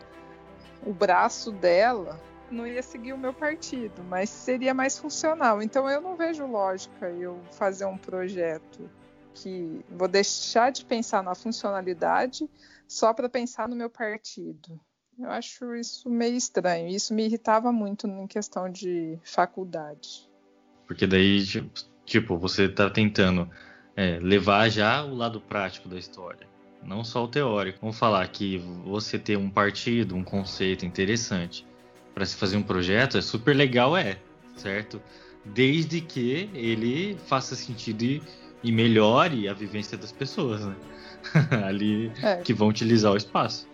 o 0.84 0.92
braço 0.92 1.50
dela, 1.50 2.20
não 2.48 2.64
ia 2.64 2.82
seguir 2.82 3.12
o 3.12 3.18
meu 3.18 3.32
partido, 3.32 4.04
mas 4.04 4.30
seria 4.30 4.72
mais 4.72 4.96
funcional. 4.96 5.60
Então 5.60 5.90
eu 5.90 6.00
não 6.00 6.14
vejo 6.14 6.46
lógica 6.46 7.08
eu 7.10 7.40
fazer 7.50 7.84
um 7.84 7.98
projeto 7.98 8.88
que 9.42 9.84
vou 9.90 10.08
deixar 10.08 10.70
de 10.70 10.84
pensar 10.84 11.22
na 11.22 11.34
funcionalidade 11.34 12.48
só 12.88 13.12
para 13.12 13.28
pensar 13.28 13.68
no 13.68 13.76
meu 13.76 13.90
partido. 13.90 14.80
Eu 15.18 15.30
acho 15.30 15.74
isso 15.74 16.10
meio 16.10 16.36
estranho. 16.36 16.88
Isso 16.88 17.14
me 17.14 17.24
irritava 17.24 17.72
muito 17.72 18.06
em 18.06 18.26
questão 18.26 18.70
de 18.70 19.18
faculdade. 19.24 20.28
Porque 20.86 21.06
daí 21.06 21.44
tipo, 21.44 21.70
Tipo, 22.06 22.38
você 22.38 22.66
está 22.66 22.88
tentando 22.88 23.50
é, 23.96 24.20
levar 24.20 24.68
já 24.70 25.04
o 25.04 25.12
lado 25.12 25.40
prático 25.40 25.88
da 25.88 25.98
história, 25.98 26.46
não 26.80 27.02
só 27.02 27.24
o 27.24 27.28
teórico. 27.28 27.80
Vamos 27.82 27.98
falar 27.98 28.26
que 28.28 28.58
você 28.84 29.18
ter 29.18 29.36
um 29.36 29.50
partido, 29.50 30.14
um 30.14 30.22
conceito 30.22 30.86
interessante 30.86 31.66
para 32.14 32.24
se 32.24 32.36
fazer 32.36 32.56
um 32.56 32.62
projeto 32.62 33.18
é 33.18 33.20
super 33.20 33.54
legal, 33.56 33.96
é, 33.96 34.18
certo? 34.56 35.02
Desde 35.44 36.00
que 36.00 36.48
ele 36.54 37.18
faça 37.26 37.56
sentido 37.56 38.02
e, 38.04 38.22
e 38.66 38.72
melhore 38.72 39.48
a 39.48 39.54
vivência 39.54 39.96
das 39.96 40.10
pessoas, 40.10 40.66
né? 40.66 40.74
Ali 41.66 42.12
é. 42.22 42.36
que 42.38 42.52
vão 42.52 42.68
utilizar 42.68 43.12
o 43.12 43.16
espaço. 43.16 43.68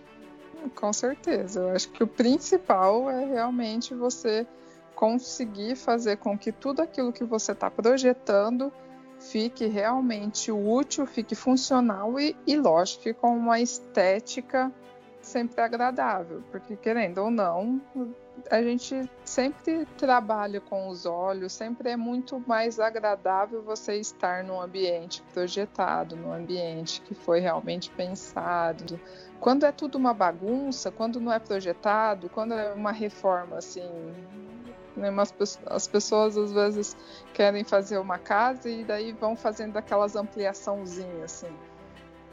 Com 0.74 0.92
certeza. 0.92 1.60
Eu 1.60 1.70
acho 1.70 1.88
que 1.88 2.02
o 2.02 2.06
principal 2.06 3.10
é 3.10 3.24
realmente 3.24 3.94
você 3.94 4.46
conseguir 4.94 5.76
fazer 5.76 6.18
com 6.18 6.36
que 6.36 6.52
tudo 6.52 6.82
aquilo 6.82 7.10
que 7.10 7.24
você 7.24 7.52
está 7.52 7.70
projetando 7.70 8.70
fique 9.18 9.66
realmente 9.66 10.52
útil, 10.52 11.06
fique 11.06 11.34
funcional 11.34 12.20
e, 12.20 12.36
e, 12.46 12.54
lógico, 12.56 13.14
com 13.14 13.36
uma 13.36 13.60
estética 13.60 14.70
sempre 15.22 15.62
agradável, 15.62 16.42
porque 16.50 16.76
querendo 16.76 17.18
ou 17.18 17.30
não, 17.30 17.80
a 18.50 18.62
gente 18.62 19.08
sempre 19.24 19.86
trabalha 19.96 20.60
com 20.60 20.88
os 20.88 21.06
olhos, 21.06 21.52
sempre 21.52 21.90
é 21.90 21.96
muito 21.96 22.42
mais 22.46 22.80
agradável 22.80 23.62
você 23.62 23.96
estar 23.96 24.42
num 24.44 24.60
ambiente 24.60 25.22
projetado, 25.32 26.16
num 26.16 26.32
ambiente 26.32 27.00
que 27.02 27.14
foi 27.14 27.40
realmente 27.40 27.90
pensado. 27.90 29.00
Quando 29.40 29.64
é 29.64 29.72
tudo 29.72 29.96
uma 29.96 30.14
bagunça, 30.14 30.90
quando 30.90 31.20
não 31.20 31.32
é 31.32 31.38
projetado, 31.38 32.28
quando 32.28 32.54
é 32.54 32.72
uma 32.72 32.92
reforma 32.92 33.58
assim 33.58 33.88
né? 34.96 35.08
As 35.66 35.88
pessoas 35.88 36.36
às 36.36 36.52
vezes 36.52 36.96
querem 37.32 37.64
fazer 37.64 37.98
uma 37.98 38.18
casa 38.18 38.68
e 38.68 38.84
daí 38.84 39.12
vão 39.12 39.36
fazendo 39.36 39.76
aquelas 39.76 40.16
ampliaçãozinhas 40.16 41.22
assim. 41.24 41.56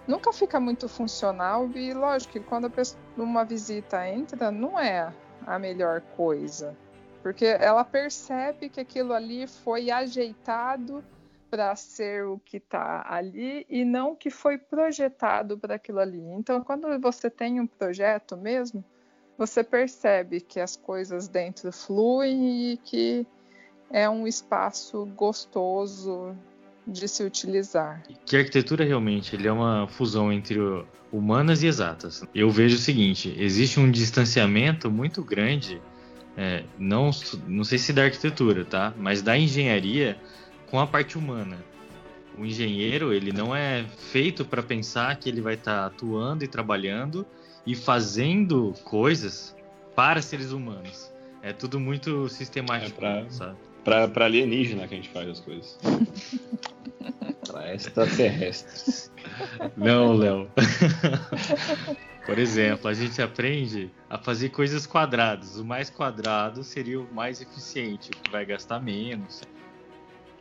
Nunca 0.08 0.34
fica 0.34 0.60
muito 0.60 0.90
funcional 0.90 1.70
e 1.76 1.94
lógico 1.94 2.34
que 2.34 2.40
quando 2.40 2.70
pessoa, 2.70 3.02
uma 3.16 3.46
visita 3.46 4.08
entra, 4.08 4.52
não 4.52 4.80
é 4.80 5.14
a 5.46 5.60
melhor 5.60 6.02
coisa. 6.16 6.76
Porque 7.22 7.46
ela 7.46 7.84
percebe 7.84 8.70
que 8.70 8.80
aquilo 8.80 9.14
ali 9.14 9.46
foi 9.48 9.92
ajeitado 9.92 11.04
para 11.50 11.76
ser 11.76 12.26
o 12.26 12.40
que 12.40 12.58
está 12.58 13.04
ali 13.08 13.66
e 13.70 13.84
não 13.84 14.16
que 14.16 14.30
foi 14.30 14.58
projetado 14.58 15.58
para 15.58 15.76
aquilo 15.76 16.00
ali. 16.00 16.22
Então, 16.22 16.64
quando 16.64 17.00
você 17.00 17.30
tem 17.30 17.60
um 17.60 17.68
projeto 17.68 18.38
mesmo, 18.38 18.84
você 19.38 19.64
percebe 19.64 20.42
que 20.42 20.60
as 20.60 20.76
coisas 20.76 21.28
dentro 21.28 21.72
fluem 21.72 22.72
e 22.72 22.78
que 22.78 23.26
é 23.90 24.08
um 24.10 24.28
espaço 24.28 25.06
gostoso 25.16 26.36
de 26.90 27.08
se 27.08 27.24
utilizar. 27.24 28.04
Que 28.26 28.36
a 28.36 28.40
arquitetura 28.40 28.84
realmente 28.84 29.36
ele 29.36 29.48
é 29.48 29.52
uma 29.52 29.88
fusão 29.88 30.32
entre 30.32 30.58
humanas 31.12 31.64
e 31.64 31.68
exatas. 31.68 32.24
Eu 32.34 32.50
vejo 32.50 32.76
o 32.76 32.80
seguinte: 32.80 33.34
existe 33.38 33.80
um 33.80 33.90
distanciamento 33.90 34.90
muito 34.90 35.24
grande, 35.24 35.82
é, 36.38 36.64
não, 36.78 37.12
não 37.48 37.64
sei 37.64 37.78
se 37.78 37.94
da 37.94 38.04
arquitetura, 38.04 38.66
tá? 38.66 38.94
Mas 38.98 39.22
da 39.22 39.38
engenharia 39.38 40.18
com 40.70 40.80
a 40.80 40.88
parte 40.88 41.18
humana. 41.18 41.58
O 42.38 42.46
engenheiro 42.46 43.12
ele 43.12 43.34
não 43.34 43.54
é 43.54 43.86
feito 44.12 44.46
para 44.46 44.64
pensar 44.64 45.14
que 45.18 45.28
ele 45.28 45.42
vai 45.42 45.56
estar 45.56 45.82
tá 45.82 45.86
atuando 45.88 46.44
e 46.44 46.48
trabalhando 46.48 47.26
e 47.66 47.76
fazendo 47.76 48.74
coisas 48.84 49.56
para 49.96 50.22
seres 50.22 50.52
humanos. 50.52 51.12
É 51.42 51.52
tudo 51.52 51.80
muito 51.80 52.30
sistemático, 52.30 53.04
é 53.04 53.22
pra, 53.22 53.30
sabe? 53.30 53.58
Pra, 53.90 54.08
pra 54.08 54.26
alienígena 54.26 54.88
que 54.88 54.94
a 54.94 54.98
gente 54.98 55.10
faz 55.10 55.28
as 55.28 55.40
coisas. 55.40 55.80
para 57.48 57.74
extraterrestres. 57.74 59.12
Não, 59.76 60.14
Léo. 60.14 60.48
Por 62.24 62.38
exemplo, 62.38 62.88
a 62.88 62.94
gente 62.94 63.20
aprende 63.20 63.90
a 64.08 64.20
fazer 64.20 64.50
coisas 64.50 64.86
quadradas. 64.86 65.58
O 65.58 65.66
mais 65.66 65.90
quadrado 65.90 66.64
seria 66.64 67.02
o 67.02 67.12
mais 67.12 67.42
eficiente, 67.42 68.12
o 68.12 68.14
que 68.14 68.30
vai 68.30 68.46
gastar 68.46 68.80
menos. 68.80 69.42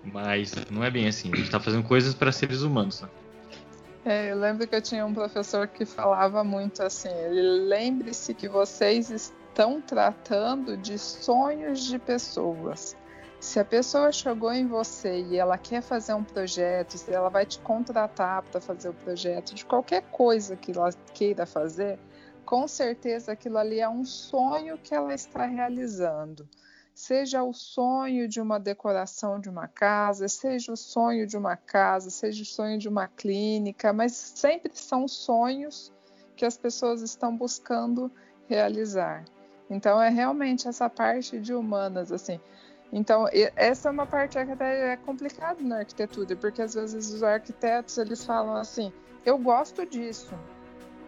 Mas 0.05 0.53
não 0.71 0.85
é 0.85 0.91
bem 0.91 1.09
assim. 1.09 1.33
A 1.33 1.37
gente 1.37 1.47
está 1.47 1.59
fazendo 1.59 1.85
coisas 1.85 2.13
para 2.13 2.31
seres 2.31 2.61
humanos. 2.61 3.01
Né? 3.01 3.09
É, 4.05 4.31
eu 4.31 4.39
lembro 4.39 4.69
que 4.69 4.75
eu 4.75 4.83
tinha 4.83 5.07
um 5.07 5.15
professor 5.15 5.67
que 5.67 5.87
falava 5.87 6.45
muito 6.45 6.83
assim: 6.83 7.09
lembre-se 7.67 8.35
que 8.35 8.47
vocês 8.47 9.09
estão 9.09 9.81
tratando 9.81 10.77
de 10.77 10.99
sonhos 10.99 11.87
de 11.87 11.99
pessoas. 11.99 12.95
Se 13.41 13.61
a 13.61 13.65
pessoa 13.65 14.11
chegou 14.11 14.53
em 14.53 14.67
você 14.67 15.21
e 15.23 15.37
ela 15.37 15.57
quer 15.57 15.81
fazer 15.81 16.13
um 16.13 16.25
projeto, 16.25 16.99
se 16.99 17.13
ela 17.13 17.29
vai 17.29 17.47
te 17.47 17.61
contratar 17.61 18.43
para 18.43 18.61
fazer 18.61 18.89
o 18.89 18.95
projeto 18.95 19.55
de 19.55 19.65
qualquer 19.65 20.03
coisa 20.11 20.57
que 20.57 20.73
ela 20.73 20.91
queira 21.15 21.47
fazer, 21.47 22.01
com 22.45 22.67
certeza 22.67 23.33
aquilo 23.33 23.57
ali 23.57 23.79
é 23.79 23.89
um 23.89 24.05
sonho 24.05 24.77
que 24.77 24.93
ela 24.93 25.15
está 25.15 25.47
realizando. 25.47 26.49
Seja 26.93 27.45
o 27.45 27.53
sonho 27.53 28.27
de 28.27 28.41
uma 28.41 28.59
decoração 28.59 29.39
de 29.39 29.49
uma 29.49 29.69
casa, 29.69 30.27
seja 30.27 30.73
o 30.73 30.77
sonho 30.77 31.25
de 31.25 31.37
uma 31.37 31.57
casa, 31.57 32.11
seja 32.11 32.43
o 32.43 32.47
sonho 32.47 32.77
de 32.77 32.89
uma 32.89 33.07
clínica, 33.07 33.93
mas 33.93 34.15
sempre 34.15 34.73
são 34.75 35.07
sonhos 35.07 35.93
que 36.35 36.45
as 36.45 36.57
pessoas 36.57 37.03
estão 37.03 37.37
buscando 37.37 38.11
realizar. 38.49 39.25
Então 39.71 40.03
é 40.03 40.09
realmente 40.09 40.67
essa 40.67 40.91
parte 40.91 41.39
de 41.39 41.55
humanas 41.55 42.11
assim 42.11 42.41
então, 42.93 43.27
essa 43.55 43.89
é 43.89 43.93
uma 43.93 44.07
parte 44.07 44.33
que 44.33 44.53
até 44.53 44.93
é 44.93 44.97
complicada 44.97 45.63
na 45.63 45.79
arquitetura, 45.79 46.35
porque 46.37 46.63
às 46.63 46.75
vezes 46.75 47.13
os 47.13 47.23
arquitetos 47.23 47.99
eles 47.99 48.25
falam 48.25 48.57
assim: 48.57 48.93
eu 49.27 49.37
gosto 49.37 49.85
disso, 49.85 50.35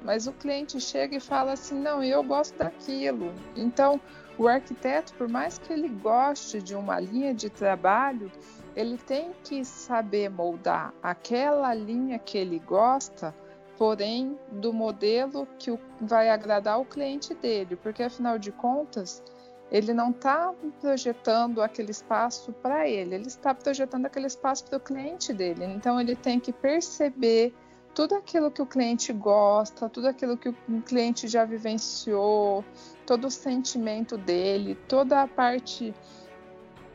mas 0.03 0.27
o 0.27 0.33
cliente 0.33 0.79
chega 0.79 1.17
e 1.17 1.21
fala 1.21 1.53
assim: 1.53 1.81
não, 1.81 2.03
eu 2.03 2.23
gosto 2.23 2.57
daquilo. 2.59 3.33
Então, 3.57 3.99
o 4.37 4.47
arquiteto, 4.47 5.15
por 5.15 5.29
mais 5.29 5.59
que 5.59 5.73
ele 5.73 5.89
goste 5.89 6.61
de 6.61 6.75
uma 6.75 7.01
linha 7.01 7.35
de 7.35 7.49
trabalho, 7.49 8.31
ele 8.77 8.99
tem 8.99 9.33
que 9.43 9.65
saber 9.65 10.29
moldar 10.29 10.93
aquela 11.03 11.73
linha 11.75 12.19
que 12.19 12.37
ele 12.37 12.59
gosta, 12.59 13.35
porém 13.79 14.39
do 14.53 14.73
modelo 14.73 15.49
que 15.59 15.77
vai 15.99 16.29
agradar 16.29 16.79
o 16.79 16.85
cliente 16.85 17.35
dele, 17.35 17.75
porque 17.75 18.03
afinal 18.03 18.39
de 18.39 18.53
contas 18.53 19.23
ele 19.71 19.95
não 19.95 20.11
está 20.11 20.53
projetando 20.81 21.63
aquele 21.63 21.91
espaço 21.91 22.53
para 22.53 22.89
ele, 22.89 23.15
ele 23.15 23.29
está 23.29 23.55
projetando 23.55 24.07
aquele 24.07 24.27
espaço 24.27 24.65
para 24.65 24.77
o 24.79 24.81
cliente 24.81 25.33
dele. 25.33 25.65
Então 25.65 26.01
ele 26.01 26.17
tem 26.17 26.41
que 26.41 26.53
perceber 26.53 27.55
tudo 27.95 28.15
aquilo 28.15 28.51
que 28.51 28.63
o 28.63 28.67
cliente 28.67 29.13
gosta, 29.13 29.89
tudo 29.89 30.09
aquilo 30.09 30.37
que 30.37 30.49
o 30.49 30.55
cliente 30.85 31.29
já 31.29 31.45
vivenciou, 31.45 32.65
todo 33.07 33.27
o 33.27 33.31
sentimento 33.31 34.17
dele, 34.17 34.77
toda 34.89 35.23
a 35.23 35.29
parte 35.29 35.95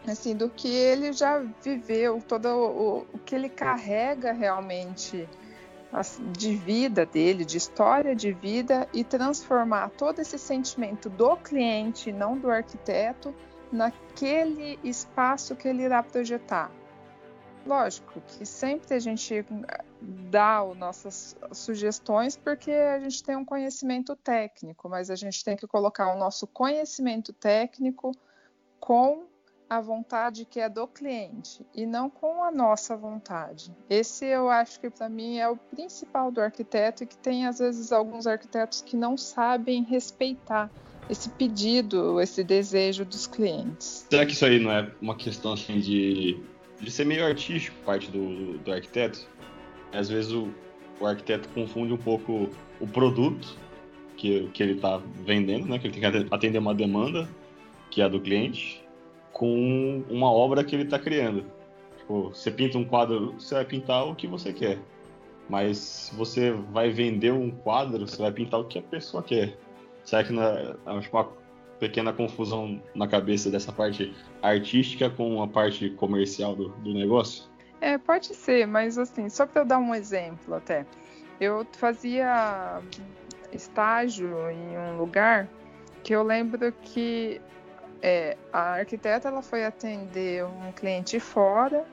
assim 0.08 0.36
do 0.36 0.50
que 0.50 0.68
ele 0.68 1.14
já 1.14 1.40
viveu, 1.64 2.22
todo 2.28 2.48
o, 2.48 2.98
o 3.14 3.20
que 3.20 3.34
ele 3.34 3.50
carrega 3.50 4.32
realmente 4.32 5.28
de 6.32 6.56
vida 6.56 7.06
dele, 7.06 7.46
de 7.46 7.58
história 7.58 8.16
de 8.16 8.32
vida 8.32 8.88
e 8.94 9.04
transformar 9.04 9.90
todo 9.92 10.20
esse 10.20 10.38
sentimento 10.38 11.10
do 11.10 11.38
cliente, 11.38 12.12
não 12.12 12.38
do 12.38 12.50
arquiteto, 12.50 13.34
naquele 13.72 14.80
espaço 14.84 15.56
que 15.56 15.68
ele 15.68 15.84
irá 15.84 16.02
projetar. 16.04 16.72
Lógico 17.66 18.22
que 18.22 18.46
sempre 18.46 18.94
a 18.94 19.00
gente 19.00 19.44
dá 20.00 20.60
as 20.60 20.78
nossas 20.78 21.36
sugestões 21.52 22.38
porque 22.38 22.72
a 22.72 23.00
gente 23.00 23.24
tem 23.24 23.36
um 23.36 23.46
conhecimento 23.46 24.16
técnico, 24.16 24.88
mas 24.88 25.10
a 25.10 25.16
gente 25.16 25.44
tem 25.44 25.56
que 25.56 25.66
colocar 25.66 26.14
o 26.14 26.20
nosso 26.20 26.46
conhecimento 26.46 27.34
técnico 27.34 28.12
com 28.80 29.26
a 29.70 29.82
vontade 29.82 30.46
que 30.46 30.60
é 30.60 30.70
do 30.70 30.88
cliente 30.88 31.66
e 31.74 31.86
não 31.86 32.10
com 32.10 32.44
a 32.44 32.52
nossa 32.52 32.96
vontade. 32.96 33.72
Esse 33.90 34.26
eu 34.26 34.50
acho 34.50 34.80
que 34.80 34.90
para 34.90 35.10
mim 35.10 35.38
é 35.38 35.50
o 35.50 35.58
principal 35.58 36.32
do 36.32 36.40
arquiteto 36.40 37.04
e 37.04 37.08
que 37.08 37.18
tem 37.18 37.46
às 37.46 37.60
vezes 37.60 37.92
alguns 37.92 38.28
arquitetos 38.28 38.82
que 38.82 38.96
não 38.96 39.18
sabem 39.18 39.84
respeitar 39.84 40.70
esse 41.10 41.30
pedido, 41.30 42.20
esse 42.20 42.44
desejo 42.44 43.06
dos 43.06 43.28
clientes. 43.28 44.08
Será 44.10 44.26
que 44.26 44.34
isso 44.34 44.46
aí 44.46 44.60
não 44.60 44.72
é 44.72 44.92
uma 45.02 45.16
questão 45.16 45.54
assim 45.54 45.80
de, 45.80 46.40
de 46.80 46.92
ser 46.92 47.06
meio 47.06 47.26
artístico 47.26 47.78
parte 47.86 48.10
do, 48.10 48.58
do 48.60 48.72
arquiteto? 48.72 49.28
Às 49.92 50.10
vezes 50.10 50.32
o, 50.32 50.50
o 51.00 51.06
arquiteto 51.06 51.48
confunde 51.50 51.94
um 51.94 51.98
pouco 51.98 52.50
o 52.80 52.88
produto 52.88 53.58
que, 54.18 54.48
que 54.50 54.64
ele 54.64 54.74
está 54.74 54.98
vendendo, 55.24 55.68
né? 55.68 55.80
que 55.80 55.88
ele 55.88 56.00
tem 56.00 56.24
que 56.24 56.34
atender 56.34 56.58
uma 56.58 56.74
demanda 56.74 57.28
que 57.90 58.02
é 58.02 58.06
a 58.06 58.08
do 58.08 58.20
cliente 58.20 58.85
com 59.36 60.02
uma 60.10 60.32
obra 60.32 60.64
que 60.64 60.74
ele 60.74 60.84
está 60.84 60.98
criando. 60.98 61.46
Tipo, 61.98 62.30
você 62.30 62.50
pinta 62.50 62.78
um 62.78 62.86
quadro, 62.86 63.34
você 63.34 63.56
vai 63.56 63.66
pintar 63.66 64.08
o 64.08 64.16
que 64.16 64.28
você 64.28 64.54
quer. 64.54 64.80
Mas 65.50 65.78
se 65.78 66.16
você 66.16 66.52
vai 66.52 66.90
vender 66.90 67.34
um 67.34 67.52
quadro, 67.52 68.08
você 68.08 68.18
vai 68.18 68.32
pintar 68.32 68.62
o 68.62 68.64
que 68.64 68.80
a 68.80 68.82
pessoa 68.82 69.22
quer. 69.22 69.58
Será 70.06 70.24
que 70.24 70.34
é 70.34 71.02
tipo, 71.02 71.18
uma 71.18 71.30
pequena 71.82 72.14
confusão 72.14 72.82
na 72.96 73.10
cabeça 73.10 73.50
dessa 73.50 73.74
parte 73.74 74.16
artística 74.42 75.10
com 75.10 75.44
a 75.44 75.48
parte 75.50 75.90
comercial 75.90 76.56
do, 76.56 76.70
do 76.70 76.94
negócio? 76.94 77.44
É, 77.82 77.98
pode 77.98 78.28
ser, 78.28 78.66
mas 78.66 78.98
assim, 78.98 79.28
só 79.28 79.46
para 79.46 79.64
eu 79.64 79.66
dar 79.66 79.80
um 79.80 79.94
exemplo 79.94 80.56
até. 80.56 80.86
Eu 81.42 81.68
fazia 81.74 82.82
estágio 83.52 84.50
em 84.50 84.78
um 84.78 84.98
lugar 84.98 85.50
que 86.06 86.16
eu 86.16 86.24
lembro 86.24 86.72
que 86.72 87.42
é, 88.02 88.38
a 88.52 88.74
arquiteta 88.74 89.28
ela 89.28 89.42
foi 89.42 89.66
atender 89.66 90.46
um 90.46 90.72
cliente 90.72 91.20
fora 91.20 91.86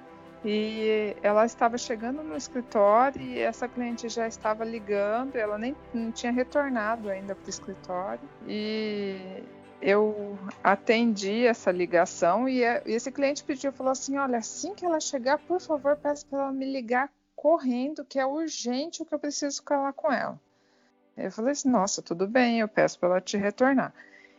e 0.44 1.16
ela 1.22 1.46
estava 1.46 1.78
chegando 1.78 2.22
no 2.22 2.36
escritório 2.36 3.20
e 3.20 3.38
essa 3.38 3.68
cliente 3.68 4.08
já 4.08 4.26
estava 4.26 4.64
ligando, 4.64 5.36
ela 5.36 5.56
nem 5.56 5.76
tinha 6.12 6.32
retornado 6.32 7.08
ainda 7.08 7.34
para 7.34 7.46
o 7.46 7.50
escritório 7.50 8.28
e 8.46 9.42
eu 9.80 10.38
atendi 10.62 11.46
essa 11.46 11.70
ligação 11.70 12.48
e, 12.48 12.60
e 12.60 12.92
esse 12.92 13.10
cliente 13.10 13.42
pediu, 13.42 13.72
falou 13.72 13.92
assim, 13.92 14.16
olha, 14.16 14.38
assim 14.38 14.74
que 14.74 14.84
ela 14.84 15.00
chegar, 15.00 15.38
por 15.38 15.60
favor, 15.60 15.96
peça 15.96 16.24
para 16.28 16.40
ela 16.40 16.52
me 16.52 16.70
ligar 16.70 17.10
correndo, 17.34 18.04
que 18.04 18.18
é 18.18 18.24
urgente 18.24 19.02
o 19.02 19.04
que 19.04 19.12
eu 19.12 19.18
preciso 19.18 19.62
falar 19.64 19.92
com 19.92 20.12
ela. 20.12 20.40
Eu 21.16 21.30
falei 21.32 21.52
assim, 21.52 21.68
nossa, 21.68 22.00
tudo 22.00 22.28
bem, 22.28 22.60
eu 22.60 22.68
peço 22.68 22.98
para 22.98 23.08
ela 23.10 23.20
te 23.20 23.36
retornar. 23.36 23.92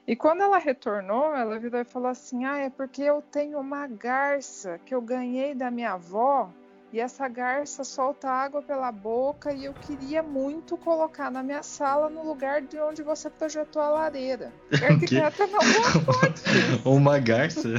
E 0.06 0.16
quando 0.16 0.42
ela 0.42 0.58
retornou, 0.58 1.34
ela 1.36 1.58
virou 1.58 1.80
e 1.80 1.86
falou 1.86 2.10
assim: 2.10 2.46
Ah, 2.46 2.58
é 2.60 2.70
porque 2.70 3.02
eu 3.02 3.22
tenho 3.22 3.60
uma 3.60 3.88
garça 3.88 4.80
que 4.86 4.94
eu 4.94 5.02
ganhei 5.02 5.56
da 5.56 5.72
minha 5.72 5.94
avó 5.94 6.50
e 6.92 7.00
essa 7.00 7.28
garça 7.28 7.84
solta 7.84 8.30
água 8.30 8.62
pela 8.62 8.92
boca 8.92 9.52
e 9.52 9.66
eu 9.66 9.74
queria 9.74 10.22
muito 10.22 10.78
colocar 10.78 11.32
na 11.32 11.42
minha 11.42 11.64
sala 11.64 12.10
no 12.10 12.24
lugar 12.24 12.62
de 12.62 12.78
onde 12.80 13.02
você 13.02 13.30
projetou 13.30 13.82
a 13.82 13.90
lareira. 13.90 14.54
Arquiteta 14.72 15.48
não 15.48 15.60
gostou 15.60 16.94
Uma 16.94 17.18
garça? 17.20 17.70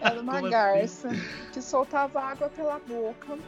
Era 0.00 0.20
uma 0.20 0.34
Como 0.34 0.46
assim? 0.46 0.50
garça 0.50 1.08
assim? 1.08 1.20
que 1.52 1.62
soltava 1.62 2.20
água 2.20 2.48
pela 2.48 2.80
boca 2.80 3.38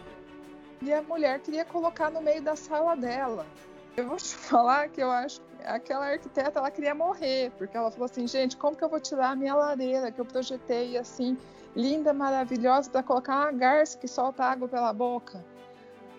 e 0.83 0.92
a 0.92 1.03
mulher 1.03 1.40
queria 1.40 1.64
colocar 1.64 2.11
no 2.11 2.20
meio 2.20 2.42
da 2.42 2.55
sala 2.55 2.94
dela. 2.94 3.46
Eu 3.96 4.09
vou 4.09 4.16
te 4.16 4.35
falar 4.37 4.88
que 4.88 5.00
eu 5.00 5.11
acho 5.11 5.40
que 5.40 5.64
aquela 5.64 6.07
arquiteta 6.07 6.59
ela 6.59 6.70
queria 6.70 6.94
morrer, 6.94 7.52
porque 7.57 7.76
ela 7.76 7.90
falou 7.90 8.07
assim, 8.07 8.26
gente, 8.26 8.57
como 8.57 8.76
que 8.76 8.85
eu 8.85 8.88
vou 8.88 9.00
tirar 9.00 9.30
a 9.30 9.37
minha 9.37 9.54
lareira 9.54 10.11
que 10.11 10.20
eu 10.20 10.24
projetei 10.24 10.96
assim, 10.96 11.38
linda, 11.74 12.12
maravilhosa, 12.12 12.90
para 12.90 13.02
colocar 13.02 13.37
uma 13.37 13.52
garça 13.52 13.98
que 13.98 14.09
solta 14.09 14.44
água 14.44 14.68
pela 14.68 14.92
boca? 14.92 15.44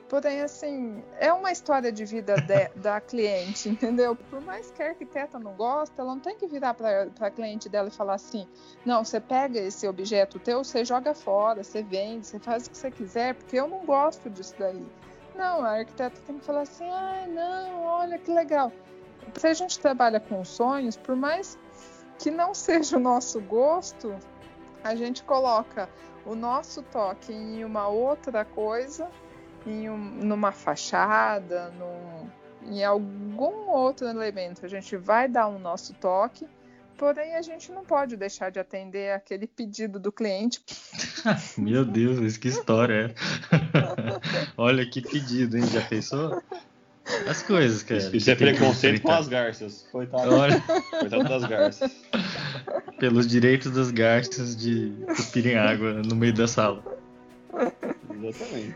Porém, 0.08 0.42
assim, 0.42 1.04
é 1.20 1.34
uma 1.34 1.52
história 1.52 1.92
de 1.92 2.06
vida 2.06 2.36
de, 2.42 2.70
da 2.80 3.02
cliente, 3.02 3.68
entendeu? 3.68 4.16
Por 4.16 4.40
mais 4.42 4.70
que 4.72 4.82
a 4.84 4.90
arquiteta 4.90 5.40
não 5.40 5.54
goste, 5.54 5.96
ela 5.98 6.14
não 6.14 6.20
tem 6.20 6.38
que 6.38 6.46
virar 6.46 6.76
para 6.76 7.10
a 7.20 7.32
cliente 7.32 7.68
dela 7.68 7.88
e 7.88 7.92
falar 7.92 8.14
assim: 8.14 8.48
não, 8.86 9.04
você 9.04 9.20
pega 9.20 9.60
esse 9.60 9.88
objeto 9.88 10.38
teu, 10.40 10.64
você 10.64 10.86
joga 10.86 11.14
fora, 11.16 11.64
você 11.64 11.82
vende, 11.82 12.28
você 12.28 12.40
faz 12.40 12.68
o 12.68 12.70
que 12.70 12.78
você 12.78 12.92
quiser, 12.92 13.34
porque 13.34 13.60
eu 13.60 13.68
não 13.68 13.84
gosto 13.84 14.30
disso 14.30 14.54
daí. 14.60 14.86
Não, 15.38 15.64
a 15.64 15.80
arquiteta 15.80 16.20
tem 16.26 16.40
que 16.40 16.46
falar 16.46 16.62
assim: 16.62 16.90
ah, 16.90 17.26
não, 17.28 17.84
olha 17.84 18.18
que 18.18 18.32
legal. 18.32 18.72
Se 19.36 19.48
a 19.48 19.54
gente 19.54 19.80
trabalha 19.80 20.20
com 20.20 20.44
sonhos, 20.46 20.96
por 20.96 21.16
mais 21.16 21.58
que 22.20 22.32
não 22.32 22.54
seja 22.54 22.98
o 22.98 23.00
nosso 23.00 23.42
gosto, 23.42 24.16
a 24.84 24.96
gente 24.96 25.24
coloca 25.24 25.90
o 26.26 26.36
nosso 26.36 26.82
toque 26.84 27.34
em 27.34 27.64
uma 27.64 27.88
outra 27.88 28.46
coisa, 28.46 29.10
em 29.66 29.90
um, 29.90 29.98
numa 29.98 30.52
fachada, 30.52 31.72
num, 31.72 32.30
em 32.72 32.84
algum 32.84 33.70
outro 33.70 34.08
elemento. 34.08 34.66
A 34.66 34.70
gente 34.70 34.96
vai 34.96 35.28
dar 35.28 35.48
o 35.48 35.60
nosso 35.60 35.94
toque, 35.96 36.48
porém 36.98 37.36
a 37.36 37.42
gente 37.42 37.72
não 37.72 37.84
pode 37.84 38.16
deixar 38.16 38.50
de 38.52 38.60
atender 38.60 39.12
aquele 39.12 39.48
pedido 39.48 40.00
do 40.00 40.12
cliente. 40.12 40.64
Meu 41.58 41.84
Deus, 41.84 42.38
que 42.38 42.48
história 42.48 43.14
é? 43.72 43.85
Olha 44.58 44.86
que 44.86 45.02
pedido, 45.02 45.58
hein? 45.58 45.66
Já 45.68 45.82
pensou? 45.82 46.42
As 47.28 47.44
coisas, 47.44 47.84
cara. 47.84 48.16
Isso, 48.16 48.32
é 48.32 48.36
preconceito 48.36 49.02
com 49.02 49.12
as 49.12 49.28
garças. 49.28 49.88
Coitado. 49.92 50.34
Olha... 50.34 50.60
Coitado 51.00 51.24
das 51.24 51.46
garças. 51.46 51.92
Pelos 53.00 53.28
direitos 53.28 53.72
das 53.72 53.92
garças 53.92 54.56
de 54.56 54.92
cuspirem 55.08 55.56
água 55.56 55.94
no 55.94 56.16
meio 56.16 56.34
da 56.34 56.48
sala. 56.48 56.84
Exatamente. 58.24 58.76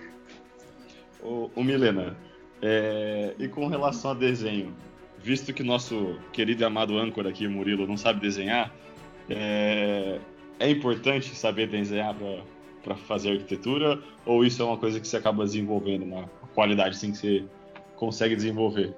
O, 1.24 1.50
o 1.56 1.64
Milena, 1.64 2.16
é... 2.62 3.34
e 3.40 3.48
com 3.48 3.68
relação 3.68 4.12
a 4.12 4.14
desenho, 4.14 4.76
visto 5.24 5.52
que 5.54 5.64
nosso 5.64 6.18
querido 6.32 6.62
e 6.62 6.66
amado 6.66 6.98
âncora 6.98 7.30
aqui, 7.30 7.48
Murilo, 7.48 7.88
não 7.88 7.98
sabe 7.98 8.20
desenhar, 8.20 8.72
é, 9.30 10.20
é 10.60 10.70
importante 10.70 11.36
saber 11.36 11.68
desenhar 11.68 12.14
para 12.14 12.40
fazer 13.08 13.32
arquitetura? 13.32 14.02
Ou 14.26 14.44
isso 14.44 14.62
é 14.62 14.66
uma 14.66 14.78
coisa 14.78 15.00
que 15.00 15.08
você 15.08 15.18
acaba 15.18 15.44
desenvolvendo, 15.44 16.04
uma 16.04 16.30
qualidade 16.54 16.96
assim 16.96 17.12
que 17.12 17.18
você 17.18 17.46
consegue 17.96 18.36
desenvolver? 18.36 18.96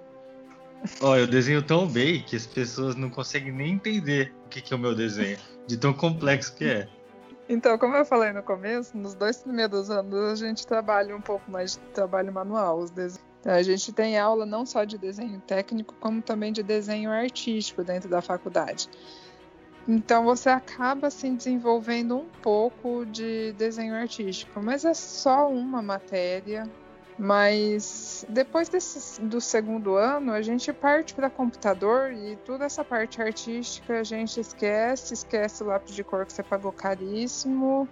Ó, 1.01 1.15
eu 1.15 1.27
desenho 1.27 1.61
tão 1.61 1.87
bem 1.87 2.21
que 2.21 2.35
as 2.35 2.47
pessoas 2.47 2.95
não 2.95 3.09
conseguem 3.09 3.51
nem 3.51 3.73
entender 3.73 4.33
o 4.45 4.49
que, 4.49 4.61
que 4.61 4.73
é 4.73 4.77
o 4.77 4.79
meu 4.79 4.95
desenho, 4.95 5.37
de 5.67 5.77
tão 5.77 5.93
complexo 5.93 6.55
que 6.55 6.65
é. 6.65 6.87
Então, 7.47 7.77
como 7.77 7.95
eu 7.95 8.05
falei 8.05 8.31
no 8.31 8.41
começo, 8.41 8.97
nos 8.97 9.13
dois 9.13 9.37
primeiros 9.37 9.89
anos 9.89 10.41
a 10.41 10.47
gente 10.47 10.65
trabalha 10.65 11.15
um 11.15 11.21
pouco 11.21 11.51
mais 11.51 11.73
de 11.73 11.79
trabalho 11.93 12.31
manual, 12.31 12.79
os 12.79 12.91
desenhos. 12.91 13.25
Então, 13.41 13.53
a 13.53 13.63
gente 13.63 13.91
tem 13.91 14.17
aula 14.17 14.45
não 14.45 14.65
só 14.65 14.83
de 14.83 14.97
desenho 14.97 15.41
técnico, 15.41 15.95
como 15.99 16.21
também 16.21 16.53
de 16.53 16.61
desenho 16.61 17.09
artístico 17.09 17.83
dentro 17.83 18.07
da 18.07 18.21
faculdade. 18.21 18.87
Então 19.87 20.23
você 20.23 20.49
acaba 20.49 21.07
assim 21.07 21.35
desenvolvendo 21.35 22.17
um 22.17 22.29
pouco 22.41 23.05
de 23.05 23.51
desenho 23.53 23.95
artístico, 23.95 24.61
mas 24.61 24.85
é 24.85 24.93
só 24.93 25.49
uma 25.49 25.81
matéria. 25.81 26.69
Mas 27.17 28.25
depois 28.29 28.67
desse, 28.69 29.21
do 29.21 29.39
segundo 29.39 29.95
ano, 29.95 30.31
a 30.31 30.41
gente 30.41 30.71
parte 30.73 31.13
para 31.13 31.29
computador 31.29 32.11
e 32.11 32.35
toda 32.37 32.65
essa 32.65 32.83
parte 32.83 33.21
artística 33.21 33.99
a 33.99 34.03
gente 34.03 34.39
esquece, 34.39 35.13
esquece 35.13 35.61
o 35.61 35.67
lápis 35.67 35.93
de 35.93 36.03
cor 36.03 36.25
que 36.25 36.33
você 36.33 36.41
pagou 36.41 36.71
caríssimo 36.71 37.87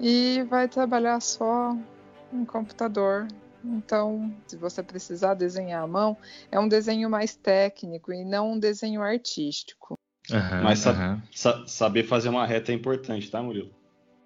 e 0.00 0.44
vai 0.48 0.66
trabalhar 0.66 1.20
só 1.20 1.76
em 2.32 2.44
computador. 2.44 3.28
Então, 3.64 4.34
se 4.46 4.56
você 4.56 4.82
precisar 4.82 5.34
desenhar 5.34 5.84
à 5.84 5.86
mão, 5.86 6.16
é 6.50 6.58
um 6.58 6.68
desenho 6.68 7.08
mais 7.08 7.36
técnico 7.36 8.12
e 8.12 8.24
não 8.24 8.52
um 8.52 8.58
desenho 8.58 9.02
artístico. 9.02 9.96
Uhum, 10.30 10.62
Mas 10.62 10.78
sa 10.78 10.92
uhum. 10.92 11.20
sa 11.32 11.66
saber 11.66 12.04
fazer 12.04 12.30
uma 12.30 12.46
reta 12.46 12.72
é 12.72 12.74
importante, 12.74 13.30
tá, 13.30 13.42
Murilo? 13.42 13.70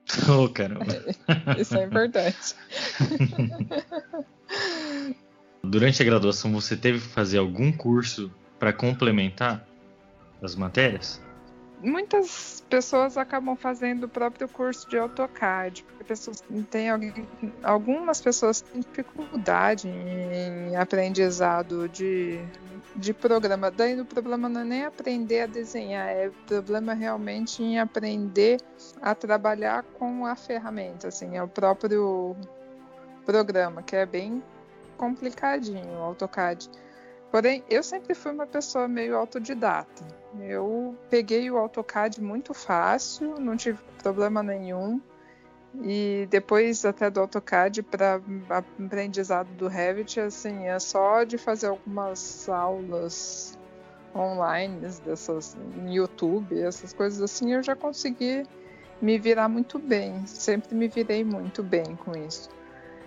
Ô, 0.28 0.44
oh, 0.44 0.48
caramba. 0.48 0.84
Isso 1.58 1.76
é 1.76 1.84
importante. 1.84 2.54
Durante 5.62 6.00
a 6.00 6.04
graduação, 6.04 6.52
você 6.52 6.76
teve 6.76 7.00
que 7.00 7.08
fazer 7.08 7.38
algum 7.38 7.72
curso 7.72 8.30
para 8.58 8.72
complementar 8.72 9.66
as 10.40 10.54
matérias? 10.54 11.20
Muitas 11.80 12.64
pessoas 12.68 13.16
acabam 13.16 13.54
fazendo 13.54 14.04
o 14.04 14.08
próprio 14.08 14.48
curso 14.48 14.88
de 14.88 14.98
AutoCAD, 14.98 15.84
porque 15.84 16.04
pessoas 16.04 16.42
têm 16.70 16.88
algumas 17.62 18.20
pessoas 18.20 18.60
têm 18.60 18.80
dificuldade 18.80 19.88
em 19.88 20.74
aprendizado 20.76 21.88
de 21.88 22.44
de 22.98 23.14
programa. 23.14 23.70
Daí 23.70 23.98
o 24.00 24.04
problema 24.04 24.48
não 24.48 24.60
é 24.62 24.64
nem 24.64 24.84
aprender 24.84 25.42
a 25.42 25.46
desenhar, 25.46 26.08
é 26.08 26.28
o 26.28 26.32
problema 26.46 26.92
realmente 26.94 27.62
em 27.62 27.78
aprender 27.78 28.60
a 29.00 29.14
trabalhar 29.14 29.84
com 29.98 30.26
a 30.26 30.34
ferramenta, 30.34 31.08
assim, 31.08 31.36
é 31.36 31.42
o 31.42 31.48
próprio 31.48 32.36
programa, 33.24 33.82
que 33.82 33.94
é 33.94 34.04
bem 34.04 34.42
complicadinho, 34.96 35.98
o 35.98 36.02
AutoCAD. 36.02 36.68
Porém, 37.30 37.62
eu 37.68 37.82
sempre 37.82 38.14
fui 38.14 38.32
uma 38.32 38.46
pessoa 38.46 38.88
meio 38.88 39.16
autodidata. 39.16 40.04
Eu 40.40 40.96
peguei 41.10 41.50
o 41.50 41.58
AutoCAD 41.58 42.22
muito 42.22 42.54
fácil, 42.54 43.38
não 43.38 43.56
tive 43.56 43.78
problema 44.02 44.42
nenhum. 44.42 45.00
E 45.82 46.26
depois 46.30 46.84
até 46.84 47.10
do 47.10 47.20
AutoCAD 47.20 47.82
para 47.82 48.20
aprendizado 48.48 49.48
do 49.54 49.68
Revit, 49.68 50.18
assim, 50.18 50.66
é 50.66 50.78
só 50.78 51.24
de 51.24 51.36
fazer 51.36 51.66
algumas 51.66 52.48
aulas 52.48 53.58
online 54.16 54.80
dessas 55.04 55.54
no 55.54 55.92
YouTube, 55.92 56.58
essas 56.58 56.92
coisas 56.94 57.20
assim, 57.20 57.52
eu 57.52 57.62
já 57.62 57.76
consegui 57.76 58.44
me 59.00 59.18
virar 59.18 59.48
muito 59.48 59.78
bem. 59.78 60.26
Sempre 60.26 60.74
me 60.74 60.88
virei 60.88 61.22
muito 61.22 61.62
bem 61.62 61.94
com 61.96 62.16
isso. 62.16 62.48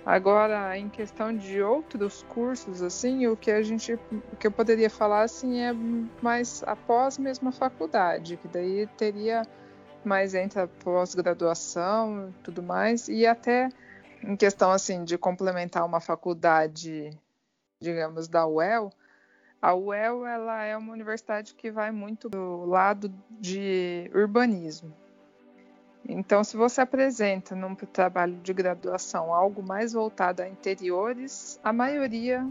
Agora, 0.06 0.76
em 0.78 0.90
questão 0.90 1.36
de 1.36 1.62
outros 1.62 2.24
cursos, 2.24 2.82
assim, 2.82 3.28
o 3.28 3.38
que 3.38 3.52
a 3.52 3.62
gente, 3.62 3.94
o 3.94 4.36
que 4.40 4.48
eu 4.48 4.52
poderia 4.52 4.90
falar, 4.90 5.22
assim, 5.22 5.60
é 5.60 5.72
mais 6.22 6.64
após 6.66 7.20
mesmo 7.20 7.50
a 7.50 7.52
faculdade, 7.52 8.38
que 8.38 8.48
daí 8.48 8.88
teria 8.98 9.44
mais 10.04 10.34
entra 10.34 10.68
pós-graduação 10.68 12.30
e 12.30 12.44
tudo 12.44 12.64
mais, 12.64 13.08
e 13.08 13.28
até 13.28 13.70
em 14.24 14.36
questão 14.36 14.72
assim 14.72 15.04
de 15.04 15.18
complementar 15.18 15.86
uma 15.86 16.00
faculdade, 16.00 17.12
digamos, 17.80 18.28
da 18.28 18.48
UEL, 18.48 18.92
a 19.62 19.76
UEL 19.76 20.26
ela 20.26 20.64
é 20.64 20.76
uma 20.76 20.92
universidade 20.92 21.54
que 21.54 21.70
vai 21.70 21.92
muito 21.92 22.28
do 22.30 22.66
lado 22.66 23.14
de 23.30 24.10
urbanismo. 24.16 25.01
Então, 26.08 26.44
se 26.44 26.58
você 26.58 26.82
apresenta 26.82 27.56
num 27.56 27.76
trabalho 27.76 28.36
de 28.38 28.54
graduação 28.54 29.34
algo 29.34 29.62
mais 29.62 29.94
voltado 29.94 30.42
a 30.42 30.48
interiores, 30.48 31.60
a 31.64 31.72
maioria 31.72 32.46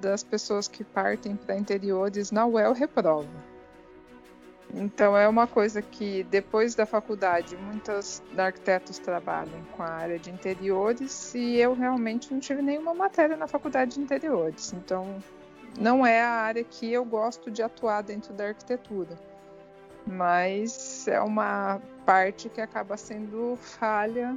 das 0.00 0.22
pessoas 0.22 0.66
que 0.66 0.82
partem 0.82 1.36
para 1.36 1.56
interiores 1.56 2.30
na 2.30 2.46
UEL 2.46 2.72
reprova. 2.72 3.28
Então 4.74 5.16
é 5.16 5.28
uma 5.28 5.46
coisa 5.46 5.82
que 5.82 6.24
depois 6.24 6.74
da 6.74 6.86
faculdade 6.86 7.56
muitos 7.56 8.22
arquitetos 8.36 8.98
trabalham 8.98 9.62
com 9.72 9.82
a 9.82 9.88
área 9.88 10.18
de 10.18 10.30
interiores 10.30 11.34
e 11.34 11.58
eu 11.58 11.74
realmente 11.74 12.32
não 12.32 12.40
tive 12.40 12.62
nenhuma 12.62 12.94
matéria 12.94 13.36
na 13.36 13.46
faculdade 13.46 13.94
de 13.94 14.00
interiores. 14.00 14.72
Então 14.72 15.22
não 15.78 16.06
é 16.06 16.22
a 16.22 16.30
área 16.30 16.64
que 16.64 16.90
eu 16.90 17.04
gosto 17.04 17.50
de 17.50 17.62
atuar 17.62 18.02
dentro 18.02 18.32
da 18.32 18.48
arquitetura. 18.48 19.18
Mas 20.06 21.06
é 21.06 21.20
uma 21.20 21.80
parte 22.04 22.48
que 22.48 22.60
acaba 22.60 22.96
sendo 22.96 23.56
falha 23.56 24.36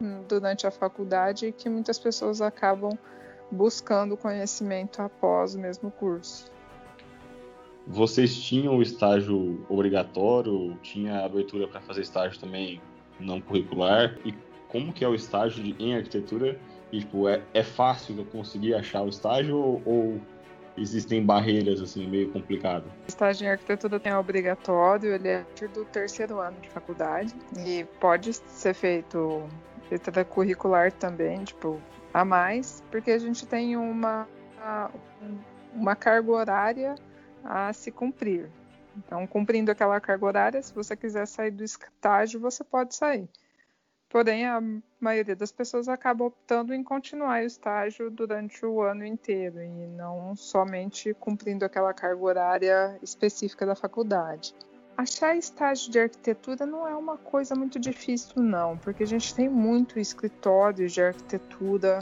hum, 0.00 0.22
durante 0.28 0.66
a 0.66 0.70
faculdade 0.70 1.46
e 1.46 1.52
que 1.52 1.68
muitas 1.68 1.98
pessoas 1.98 2.40
acabam 2.40 2.98
buscando 3.50 4.16
conhecimento 4.16 5.00
após 5.00 5.54
o 5.54 5.58
mesmo 5.58 5.90
curso. 5.90 6.50
Vocês 7.86 8.38
tinham 8.38 8.76
o 8.76 8.82
estágio 8.82 9.64
obrigatório? 9.68 10.76
Tinha 10.82 11.24
abertura 11.24 11.66
para 11.66 11.80
fazer 11.80 12.02
estágio 12.02 12.38
também 12.38 12.82
não 13.18 13.40
curricular? 13.40 14.18
E 14.26 14.34
como 14.68 14.92
que 14.92 15.04
é 15.04 15.08
o 15.08 15.14
estágio 15.14 15.62
de, 15.64 15.74
em 15.82 15.96
arquitetura? 15.96 16.60
E, 16.92 17.00
tipo, 17.00 17.28
é, 17.28 17.42
é 17.54 17.62
fácil 17.62 18.22
conseguir 18.26 18.74
achar 18.74 19.02
o 19.02 19.08
estágio 19.08 19.56
ou, 19.56 19.82
ou 19.86 20.20
existem 20.80 21.24
barreiras 21.24 21.80
assim 21.80 22.06
meio 22.06 22.30
complicado? 22.30 22.84
Estágio 23.06 23.46
em 23.46 23.50
arquitetura 23.50 23.98
tem 23.98 24.14
obrigatório, 24.14 25.14
ele 25.14 25.28
é 25.28 25.40
a 25.40 25.44
partir 25.44 25.68
do 25.68 25.84
terceiro 25.84 26.38
ano 26.40 26.56
de 26.60 26.68
faculdade 26.68 27.34
e 27.66 27.84
pode 28.00 28.34
ser 28.34 28.74
feito 28.74 29.42
extracurricular 29.90 30.92
também, 30.92 31.44
tipo, 31.44 31.80
a 32.12 32.24
mais, 32.24 32.82
porque 32.90 33.10
a 33.10 33.18
gente 33.18 33.46
tem 33.46 33.76
uma, 33.76 34.26
uma 35.74 35.96
carga 35.96 36.30
horária 36.30 36.94
a 37.44 37.72
se 37.72 37.90
cumprir. 37.90 38.50
Então, 38.96 39.26
cumprindo 39.26 39.70
aquela 39.70 40.00
carga 40.00 40.26
horária, 40.26 40.62
se 40.62 40.74
você 40.74 40.96
quiser 40.96 41.26
sair 41.26 41.50
do 41.50 41.62
estágio, 41.62 42.40
você 42.40 42.64
pode 42.64 42.94
sair. 42.94 43.28
Porém, 44.08 44.46
a 44.46 44.58
maioria 44.98 45.36
das 45.36 45.52
pessoas 45.52 45.86
acaba 45.86 46.24
optando 46.24 46.72
em 46.72 46.82
continuar 46.82 47.42
o 47.42 47.46
estágio 47.46 48.10
durante 48.10 48.64
o 48.64 48.80
ano 48.80 49.04
inteiro 49.04 49.62
e 49.62 49.86
não 49.86 50.34
somente 50.34 51.12
cumprindo 51.14 51.64
aquela 51.64 51.92
carga 51.92 52.22
horária 52.22 52.98
específica 53.02 53.66
da 53.66 53.74
faculdade. 53.74 54.54
Achar 54.96 55.36
estágio 55.36 55.92
de 55.92 56.00
arquitetura 56.00 56.64
não 56.64 56.88
é 56.88 56.96
uma 56.96 57.18
coisa 57.18 57.54
muito 57.54 57.78
difícil, 57.78 58.42
não, 58.42 58.78
porque 58.78 59.02
a 59.02 59.06
gente 59.06 59.34
tem 59.34 59.48
muito 59.48 60.00
escritório 60.00 60.88
de 60.88 61.02
arquitetura 61.02 62.00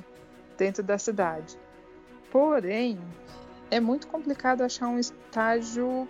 dentro 0.57 0.83
da 0.83 0.97
cidade. 0.97 1.59
Porém, 2.31 2.99
é 3.71 3.81
muito 3.81 4.07
complicado 4.07 4.63
achar 4.63 4.89
um 4.89 4.99
estágio 4.99 6.09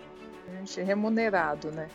remunerado, 0.85 1.71
né? 1.71 1.89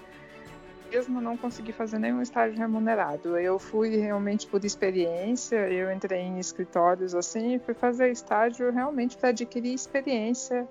Mesmo 0.92 1.22
não 1.22 1.38
consegui 1.38 1.72
fazer 1.72 1.98
nenhum 1.98 2.20
estágio 2.20 2.58
remunerado. 2.58 3.38
Eu 3.38 3.58
fui 3.58 3.96
realmente 3.96 4.46
por 4.46 4.62
experiência, 4.62 5.56
eu 5.70 5.90
entrei 5.90 6.20
em 6.20 6.38
escritórios 6.38 7.14
assim 7.14 7.54
e 7.54 7.58
fui 7.58 7.72
fazer 7.72 8.10
estágio 8.10 8.70
realmente 8.70 9.16
para 9.16 9.30
adquirir 9.30 9.72
experiência 9.72 10.68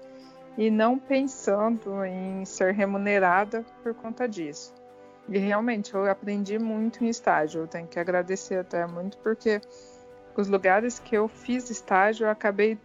e 0.56 0.70
não 0.70 1.00
pensando 1.00 2.06
em 2.06 2.46
ser 2.46 2.72
remunerada 2.72 3.66
por 3.82 3.96
conta 3.96 4.30
disso. 4.30 4.76
E 5.28 5.40
realmente 5.40 5.96
eu 5.96 6.08
aprendi 6.08 6.60
muito 6.60 7.04
em 7.04 7.10
estágio, 7.10 7.62
eu 7.62 7.68
tenho 7.68 7.88
que 7.88 8.00
agradecer 8.00 8.58
até 8.60 8.86
muito 8.86 9.18
porque 9.20 9.60
os 10.38 10.48
lugares 10.48 11.00
que 11.00 11.16
eu 11.18 11.28
fiz 11.28 11.72
estágio, 11.72 12.28
eu 12.28 12.30
acabei 12.30 12.78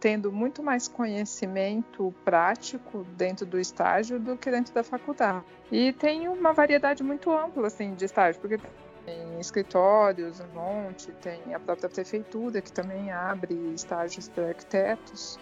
tendo 0.00 0.32
muito 0.32 0.62
mais 0.62 0.88
conhecimento 0.88 2.12
prático 2.24 3.06
dentro 3.16 3.44
do 3.44 3.60
estágio 3.60 4.18
do 4.18 4.36
que 4.36 4.50
dentro 4.50 4.74
da 4.74 4.82
faculdade. 4.82 5.44
E 5.70 5.92
tem 5.92 6.26
uma 6.26 6.52
variedade 6.52 7.02
muito 7.02 7.30
ampla 7.30 7.66
assim 7.66 7.94
de 7.94 8.06
estágio, 8.06 8.40
porque 8.40 8.58
tem 9.04 9.38
escritórios, 9.38 10.40
um 10.40 10.54
monte, 10.54 11.12
tem 11.20 11.54
a 11.54 11.60
própria 11.60 11.88
prefeitura 11.88 12.60
que 12.60 12.72
também 12.72 13.12
abre 13.12 13.54
estágios 13.74 14.28
para 14.28 14.48
arquitetos. 14.48 15.38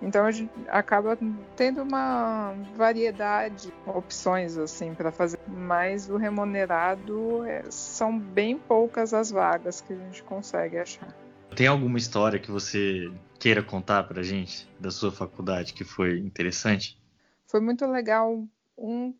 Então 0.00 0.26
a 0.26 0.32
gente 0.32 0.50
acaba 0.68 1.16
tendo 1.54 1.82
uma 1.82 2.54
variedade 2.74 3.68
de 3.68 3.72
opções 3.86 4.58
assim 4.58 4.94
para 4.94 5.12
fazer, 5.12 5.38
mas 5.46 6.10
o 6.10 6.16
remunerado 6.16 7.44
é, 7.44 7.62
são 7.70 8.18
bem 8.18 8.58
poucas 8.58 9.14
as 9.14 9.30
vagas 9.30 9.80
que 9.80 9.92
a 9.92 9.96
gente 9.96 10.22
consegue 10.24 10.76
achar. 10.76 11.08
Tem 11.54 11.68
alguma 11.68 11.98
história 11.98 12.38
que 12.40 12.50
você 12.50 13.12
queira 13.42 13.60
contar 13.60 14.04
para 14.04 14.20
a 14.20 14.22
gente 14.22 14.68
da 14.78 14.88
sua 14.88 15.10
faculdade 15.10 15.74
que 15.74 15.82
foi 15.82 16.16
interessante? 16.20 16.96
Foi 17.44 17.60
muito 17.60 17.84
legal 17.86 18.46
um, 18.78 19.12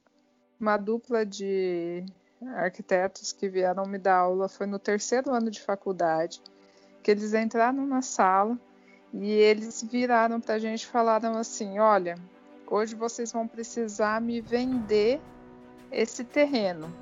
uma 0.61 0.77
dupla 0.77 1.27
de 1.27 2.05
arquitetos 2.55 3.33
que 3.33 3.49
vieram 3.49 3.85
me 3.85 3.99
dar 3.99 4.19
aula. 4.19 4.49
Foi 4.49 4.65
no 4.65 4.79
terceiro 4.79 5.35
ano 5.35 5.51
de 5.51 5.61
faculdade 5.61 6.41
que 7.03 7.11
eles 7.11 7.35
entraram 7.35 7.85
na 7.85 8.01
sala 8.01 8.57
e 9.13 9.29
eles 9.29 9.83
viraram 9.83 10.41
para 10.41 10.55
a 10.55 10.59
gente 10.61 10.85
e 10.85 10.87
falaram 10.87 11.37
assim: 11.37 11.81
olha, 11.81 12.15
hoje 12.71 12.95
vocês 12.95 13.33
vão 13.33 13.49
precisar 13.49 14.21
me 14.21 14.41
vender 14.41 15.21
esse 15.91 16.23
terreno. 16.23 16.95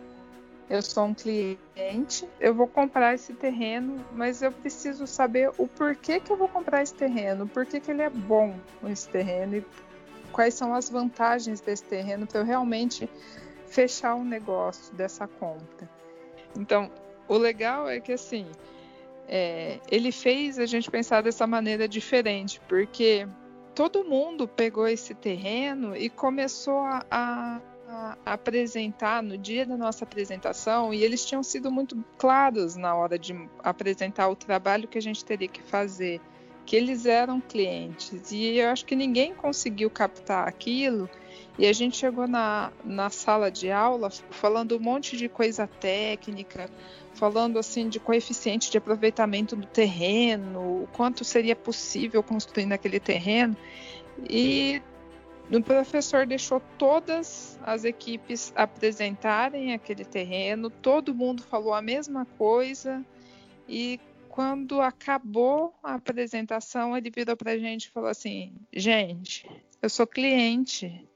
Eu 0.71 0.81
sou 0.83 1.07
um 1.07 1.15
cliente, 1.15 2.29
eu 2.39 2.55
vou 2.55 2.69
comprar 2.69 3.13
esse 3.13 3.35
terreno, 3.35 4.05
mas 4.13 4.41
eu 4.41 4.53
preciso 4.53 5.05
saber 5.05 5.51
o 5.59 5.67
porquê 5.67 6.21
que 6.21 6.31
eu 6.31 6.37
vou 6.37 6.47
comprar 6.47 6.81
esse 6.81 6.95
terreno, 6.95 7.49
por 7.49 7.67
que 7.67 7.83
ele 7.91 8.03
é 8.03 8.09
bom 8.09 8.55
esse 8.85 9.09
terreno 9.09 9.57
e 9.57 9.67
quais 10.31 10.55
são 10.55 10.73
as 10.73 10.89
vantagens 10.89 11.61
desse 11.61 11.83
terreno 11.83 12.25
para 12.25 12.39
eu 12.39 12.45
realmente 12.45 13.11
fechar 13.67 14.15
o 14.15 14.19
um 14.19 14.25
negócio 14.25 14.95
dessa 14.95 15.27
compra. 15.27 15.91
Então, 16.57 16.89
o 17.27 17.37
legal 17.37 17.89
é 17.89 17.99
que 17.99 18.13
assim, 18.13 18.47
é, 19.27 19.81
ele 19.91 20.13
fez 20.13 20.57
a 20.57 20.67
gente 20.67 20.89
pensar 20.89 21.21
dessa 21.21 21.49
maneira 21.49 21.89
diferente, 21.89 22.61
porque 22.69 23.27
todo 23.75 24.05
mundo 24.05 24.47
pegou 24.47 24.87
esse 24.87 25.15
terreno 25.15 25.97
e 25.97 26.09
começou 26.09 26.79
a, 26.79 27.05
a, 27.11 27.61
a, 27.91 28.17
apresentar 28.25 29.23
no 29.23 29.37
dia 29.37 29.67
da 29.67 29.77
nossa 29.77 30.05
apresentação, 30.05 30.95
e 30.95 31.03
eles 31.03 31.25
tinham 31.25 31.43
sido 31.43 31.71
muito 31.71 32.03
claros 32.17 32.77
na 32.77 32.95
hora 32.95 33.19
de 33.19 33.35
apresentar 33.63 34.29
o 34.29 34.37
trabalho 34.37 34.89
que 34.89 34.99
a 34.99 35.03
gente 35.03 35.25
teria 35.25 35.49
que 35.49 35.63
fazer, 35.63 36.21
que 36.65 36.77
eles 36.77 37.05
eram 37.05 37.41
clientes, 37.41 38.31
e 38.31 38.59
eu 38.59 38.69
acho 38.69 38.85
que 38.85 38.95
ninguém 38.95 39.35
conseguiu 39.35 39.91
captar 39.91 40.47
aquilo. 40.47 41.11
E 41.59 41.67
a 41.67 41.73
gente 41.73 41.97
chegou 41.97 42.27
na, 42.27 42.73
na 42.83 43.11
sala 43.11 43.51
de 43.51 43.71
aula 43.71 44.09
falando 44.31 44.77
um 44.77 44.81
monte 44.81 45.17
de 45.17 45.29
coisa 45.29 45.67
técnica, 45.67 46.71
falando 47.13 47.59
assim 47.59 47.89
de 47.89 48.01
coeficiente 48.01 48.71
de 48.71 48.79
aproveitamento 48.79 49.57
do 49.57 49.67
terreno, 49.67 50.85
o 50.85 50.89
quanto 50.93 51.23
seria 51.23 51.57
possível 51.57 52.23
construir 52.23 52.67
naquele 52.67 52.99
terreno. 52.99 53.55
E 54.29 54.81
o 55.59 55.63
professor 55.63 56.27
deixou 56.27 56.61
todas 56.79 57.59
as 57.63 57.85
equipes 57.85 58.53
apresentarem 58.55 59.75
aquele 59.75 60.05
terreno, 60.05 60.71
todo 60.71 61.15
mundo 61.15 61.43
falou 61.43 61.75
a 61.75 61.83
mesma 61.83 62.25
coisa 62.25 63.05
e 63.69 63.99
quando 64.29 64.81
acabou 64.81 65.75
a 65.83 65.95
apresentação, 65.95 66.97
ele 66.97 67.11
virou 67.11 67.37
para 67.37 67.53
a 67.53 67.59
gente 67.59 67.87
e 67.87 67.91
falou 67.91 68.09
assim: 68.09 68.55
gente, 68.73 69.49
eu 69.83 69.91
sou 69.91 70.07
cliente, 70.07 71.07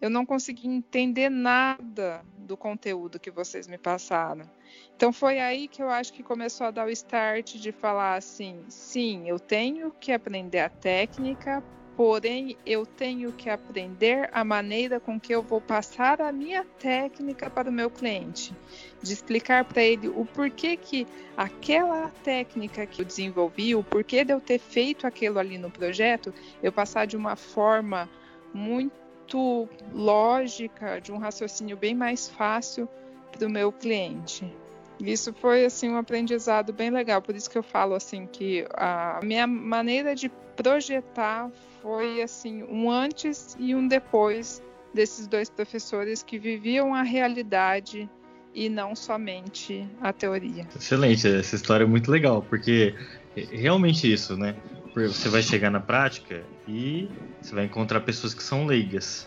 eu 0.00 0.08
não 0.08 0.24
consegui 0.24 0.66
entender 0.66 1.28
nada 1.28 2.24
do 2.38 2.56
conteúdo 2.56 3.20
que 3.20 3.30
vocês 3.30 3.68
me 3.68 3.78
passaram. 3.78 4.50
Então 4.96 5.12
foi 5.12 5.38
aí 5.38 5.68
que 5.68 5.82
eu 5.82 5.90
acho 5.90 6.12
que 6.12 6.22
começou 6.22 6.66
a 6.66 6.70
dar 6.70 6.86
o 6.86 6.90
start 6.90 7.56
de 7.56 7.72
falar 7.72 8.14
assim: 8.14 8.64
sim, 8.68 9.28
eu 9.28 9.38
tenho 9.38 9.90
que 9.92 10.10
aprender 10.10 10.60
a 10.60 10.70
técnica, 10.70 11.62
porém 12.02 12.56
eu 12.66 12.84
tenho 12.84 13.30
que 13.30 13.48
aprender 13.48 14.28
a 14.32 14.42
maneira 14.42 14.98
com 14.98 15.20
que 15.20 15.32
eu 15.32 15.40
vou 15.40 15.60
passar 15.60 16.20
a 16.20 16.32
minha 16.32 16.64
técnica 16.80 17.48
para 17.48 17.70
o 17.70 17.72
meu 17.72 17.88
cliente, 17.88 18.52
de 19.00 19.12
explicar 19.12 19.64
para 19.64 19.84
ele 19.84 20.08
o 20.08 20.26
porquê 20.26 20.76
que 20.76 21.06
aquela 21.36 22.10
técnica 22.24 22.84
que 22.86 23.02
eu 23.02 23.06
desenvolvi, 23.06 23.76
o 23.76 23.84
porquê 23.84 24.24
de 24.24 24.32
eu 24.32 24.40
ter 24.40 24.58
feito 24.58 25.06
aquilo 25.06 25.38
ali 25.38 25.56
no 25.58 25.70
projeto, 25.70 26.34
eu 26.60 26.72
passar 26.72 27.06
de 27.06 27.16
uma 27.16 27.36
forma 27.36 28.10
muito 28.52 29.68
lógica, 29.94 31.00
de 31.00 31.12
um 31.12 31.18
raciocínio 31.18 31.76
bem 31.76 31.94
mais 31.94 32.28
fácil 32.28 32.88
para 33.30 33.46
o 33.46 33.48
meu 33.48 33.70
cliente. 33.70 34.52
Isso 34.98 35.32
foi 35.34 35.64
assim 35.64 35.88
um 35.88 35.96
aprendizado 35.96 36.72
bem 36.72 36.90
legal, 36.90 37.22
por 37.22 37.36
isso 37.36 37.48
que 37.48 37.58
eu 37.58 37.62
falo 37.62 37.94
assim 37.94 38.26
que 38.26 38.66
a 38.74 39.20
minha 39.22 39.46
maneira 39.46 40.16
de 40.16 40.28
projetar 40.56 41.48
foi 41.82 42.22
assim 42.22 42.62
um 42.62 42.90
antes 42.90 43.56
e 43.58 43.74
um 43.74 43.86
depois 43.86 44.62
desses 44.94 45.26
dois 45.26 45.50
professores 45.50 46.22
que 46.22 46.38
viviam 46.38 46.94
a 46.94 47.02
realidade 47.02 48.08
e 48.54 48.68
não 48.68 48.94
somente 48.94 49.86
a 50.00 50.12
teoria. 50.12 50.66
Excelente, 50.76 51.26
essa 51.26 51.56
história 51.56 51.84
é 51.84 51.86
muito 51.86 52.10
legal, 52.10 52.42
porque 52.42 52.94
realmente 53.34 54.10
isso, 54.10 54.36
né? 54.36 54.54
Você 54.94 55.28
vai 55.28 55.42
chegar 55.42 55.70
na 55.70 55.80
prática 55.80 56.44
e 56.68 57.10
você 57.40 57.54
vai 57.54 57.64
encontrar 57.64 58.02
pessoas 58.02 58.34
que 58.34 58.42
são 58.42 58.66
leigas. 58.66 59.26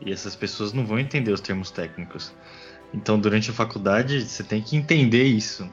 E 0.00 0.12
essas 0.12 0.34
pessoas 0.34 0.72
não 0.72 0.86
vão 0.86 0.98
entender 0.98 1.30
os 1.30 1.40
termos 1.40 1.70
técnicos. 1.70 2.32
Então, 2.94 3.18
durante 3.20 3.50
a 3.50 3.52
faculdade, 3.52 4.22
você 4.22 4.42
tem 4.42 4.62
que 4.62 4.76
entender 4.76 5.24
isso. 5.24 5.70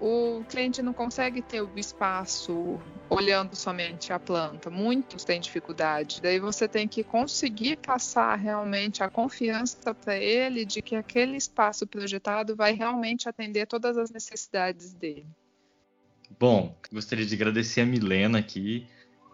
O 0.00 0.44
cliente 0.48 0.82
não 0.82 0.92
consegue 0.92 1.42
ter 1.42 1.62
o 1.62 1.70
espaço 1.76 2.78
olhando 3.08 3.54
somente 3.54 4.12
a 4.12 4.18
planta. 4.18 4.70
Muitos 4.70 5.24
têm 5.24 5.40
dificuldade. 5.40 6.20
Daí 6.22 6.38
você 6.38 6.66
tem 6.66 6.88
que 6.88 7.02
conseguir 7.02 7.76
passar 7.76 8.36
realmente 8.36 9.02
a 9.02 9.10
confiança 9.10 9.94
para 9.94 10.16
ele 10.16 10.64
de 10.64 10.80
que 10.80 10.96
aquele 10.96 11.36
espaço 11.36 11.86
projetado 11.86 12.56
vai 12.56 12.72
realmente 12.72 13.28
atender 13.28 13.66
todas 13.66 13.98
as 13.98 14.10
necessidades 14.10 14.92
dele. 14.92 15.26
Bom, 16.38 16.74
gostaria 16.92 17.26
de 17.26 17.34
agradecer 17.34 17.82
a 17.82 17.86
Milena 17.86 18.38
aqui. 18.38 18.86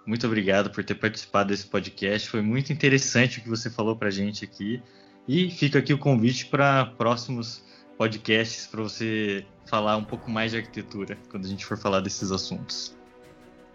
Muito 0.06 0.26
obrigado 0.26 0.70
por 0.70 0.82
ter 0.82 0.94
participado 0.94 1.50
desse 1.50 1.66
podcast. 1.66 2.28
Foi 2.28 2.40
muito 2.40 2.72
interessante 2.72 3.38
o 3.38 3.42
que 3.42 3.48
você 3.48 3.70
falou 3.70 3.94
para 3.94 4.10
gente 4.10 4.44
aqui. 4.44 4.82
E 5.28 5.50
fica 5.50 5.78
aqui 5.78 5.92
o 5.92 5.98
convite 5.98 6.46
para 6.46 6.86
próximos 6.86 7.62
podcasts 7.98 8.66
para 8.68 8.80
você 8.80 9.44
falar 9.66 9.96
um 9.96 10.04
pouco 10.04 10.30
mais 10.30 10.52
de 10.52 10.58
arquitetura 10.58 11.18
quando 11.28 11.44
a 11.44 11.48
gente 11.48 11.66
for 11.66 11.76
falar 11.76 12.00
desses 12.00 12.30
assuntos. 12.30 12.96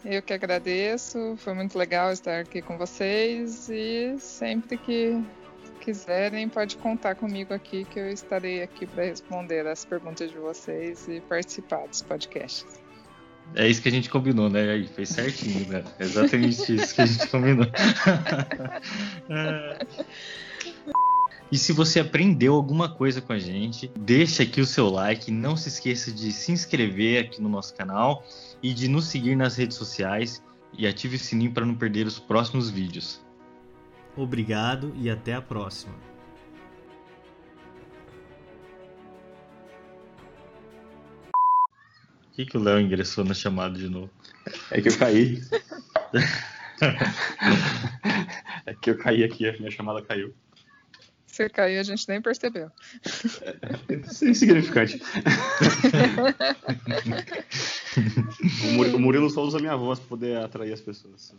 Eu 0.03 0.21
que 0.21 0.33
agradeço, 0.33 1.35
foi 1.37 1.53
muito 1.53 1.77
legal 1.77 2.11
estar 2.11 2.39
aqui 2.39 2.61
com 2.61 2.77
vocês 2.77 3.69
e 3.69 4.15
sempre 4.17 4.77
que 4.77 5.21
quiserem 5.81 6.47
pode 6.47 6.77
contar 6.77 7.15
comigo 7.15 7.53
aqui 7.53 7.83
que 7.85 7.99
eu 7.99 8.09
estarei 8.09 8.63
aqui 8.63 8.85
para 8.85 9.03
responder 9.03 9.67
as 9.67 9.83
perguntas 9.83 10.31
de 10.31 10.37
vocês 10.37 11.07
e 11.09 11.19
participar 11.21 11.85
dos 11.87 12.01
podcasts. 12.01 12.81
É 13.55 13.67
isso 13.67 13.81
que 13.81 13.89
a 13.89 13.91
gente 13.91 14.09
combinou, 14.09 14.49
né? 14.49 14.71
Aí, 14.71 14.87
fez 14.87 15.09
certinho, 15.09 15.67
né? 15.67 15.83
Exatamente 15.99 16.75
isso 16.75 16.95
que 16.95 17.01
a 17.01 17.05
gente 17.05 17.27
combinou. 17.27 17.67
E 21.53 21.57
se 21.59 21.71
você 21.71 21.99
aprendeu 21.99 22.55
alguma 22.55 22.89
coisa 22.89 23.21
com 23.21 23.31
a 23.31 23.37
gente, 23.37 23.91
deixa 23.95 24.41
aqui 24.41 24.59
o 24.59 24.65
seu 24.65 24.89
like, 24.89 25.29
não 25.29 25.55
se 25.55 25.69
esqueça 25.69 26.11
de 26.11 26.31
se 26.31 26.51
inscrever 26.51 27.23
aqui 27.23 27.39
no 27.39 27.47
nosso 27.47 27.75
canal 27.75 28.25
e 28.63 28.73
de 28.73 28.87
nos 28.87 29.05
seguir 29.05 29.35
nas 29.35 29.55
redes 29.55 29.77
sociais 29.77 30.43
e 30.75 30.87
ative 30.87 31.15
o 31.15 31.19
sininho 31.19 31.53
para 31.53 31.63
não 31.63 31.75
perder 31.75 32.07
os 32.07 32.17
próximos 32.17 32.71
vídeos. 32.71 33.23
Obrigado 34.17 34.91
e 34.95 35.11
até 35.11 35.35
a 35.35 35.43
próxima. 35.43 35.93
Por 41.33 42.35
que, 42.35 42.47
que 42.47 42.57
o 42.57 42.63
Léo 42.63 42.79
ingressou 42.79 43.23
na 43.23 43.35
chamada 43.35 43.77
de 43.77 43.89
novo? 43.89 44.09
É 44.71 44.81
que 44.81 44.89
eu 44.89 44.97
caí. 44.97 45.39
é 48.65 48.73
que 48.73 48.89
eu 48.89 48.97
caí 48.97 49.23
aqui, 49.23 49.47
a 49.47 49.53
minha 49.53 49.69
chamada 49.69 50.01
caiu. 50.01 50.33
Você 51.33 51.49
caiu, 51.49 51.79
a 51.79 51.83
gente 51.83 52.07
nem 52.07 52.21
percebeu. 52.21 52.69
É, 53.41 53.57
é 53.91 53.95
insignificante. 54.29 55.01
o 58.93 58.99
Murilo 58.99 59.31
só 59.31 59.41
usa 59.41 59.57
minha 59.57 59.75
voz 59.75 59.97
para 59.97 60.09
poder 60.09 60.37
atrair 60.37 60.73
as 60.73 60.81
pessoas. 60.81 61.33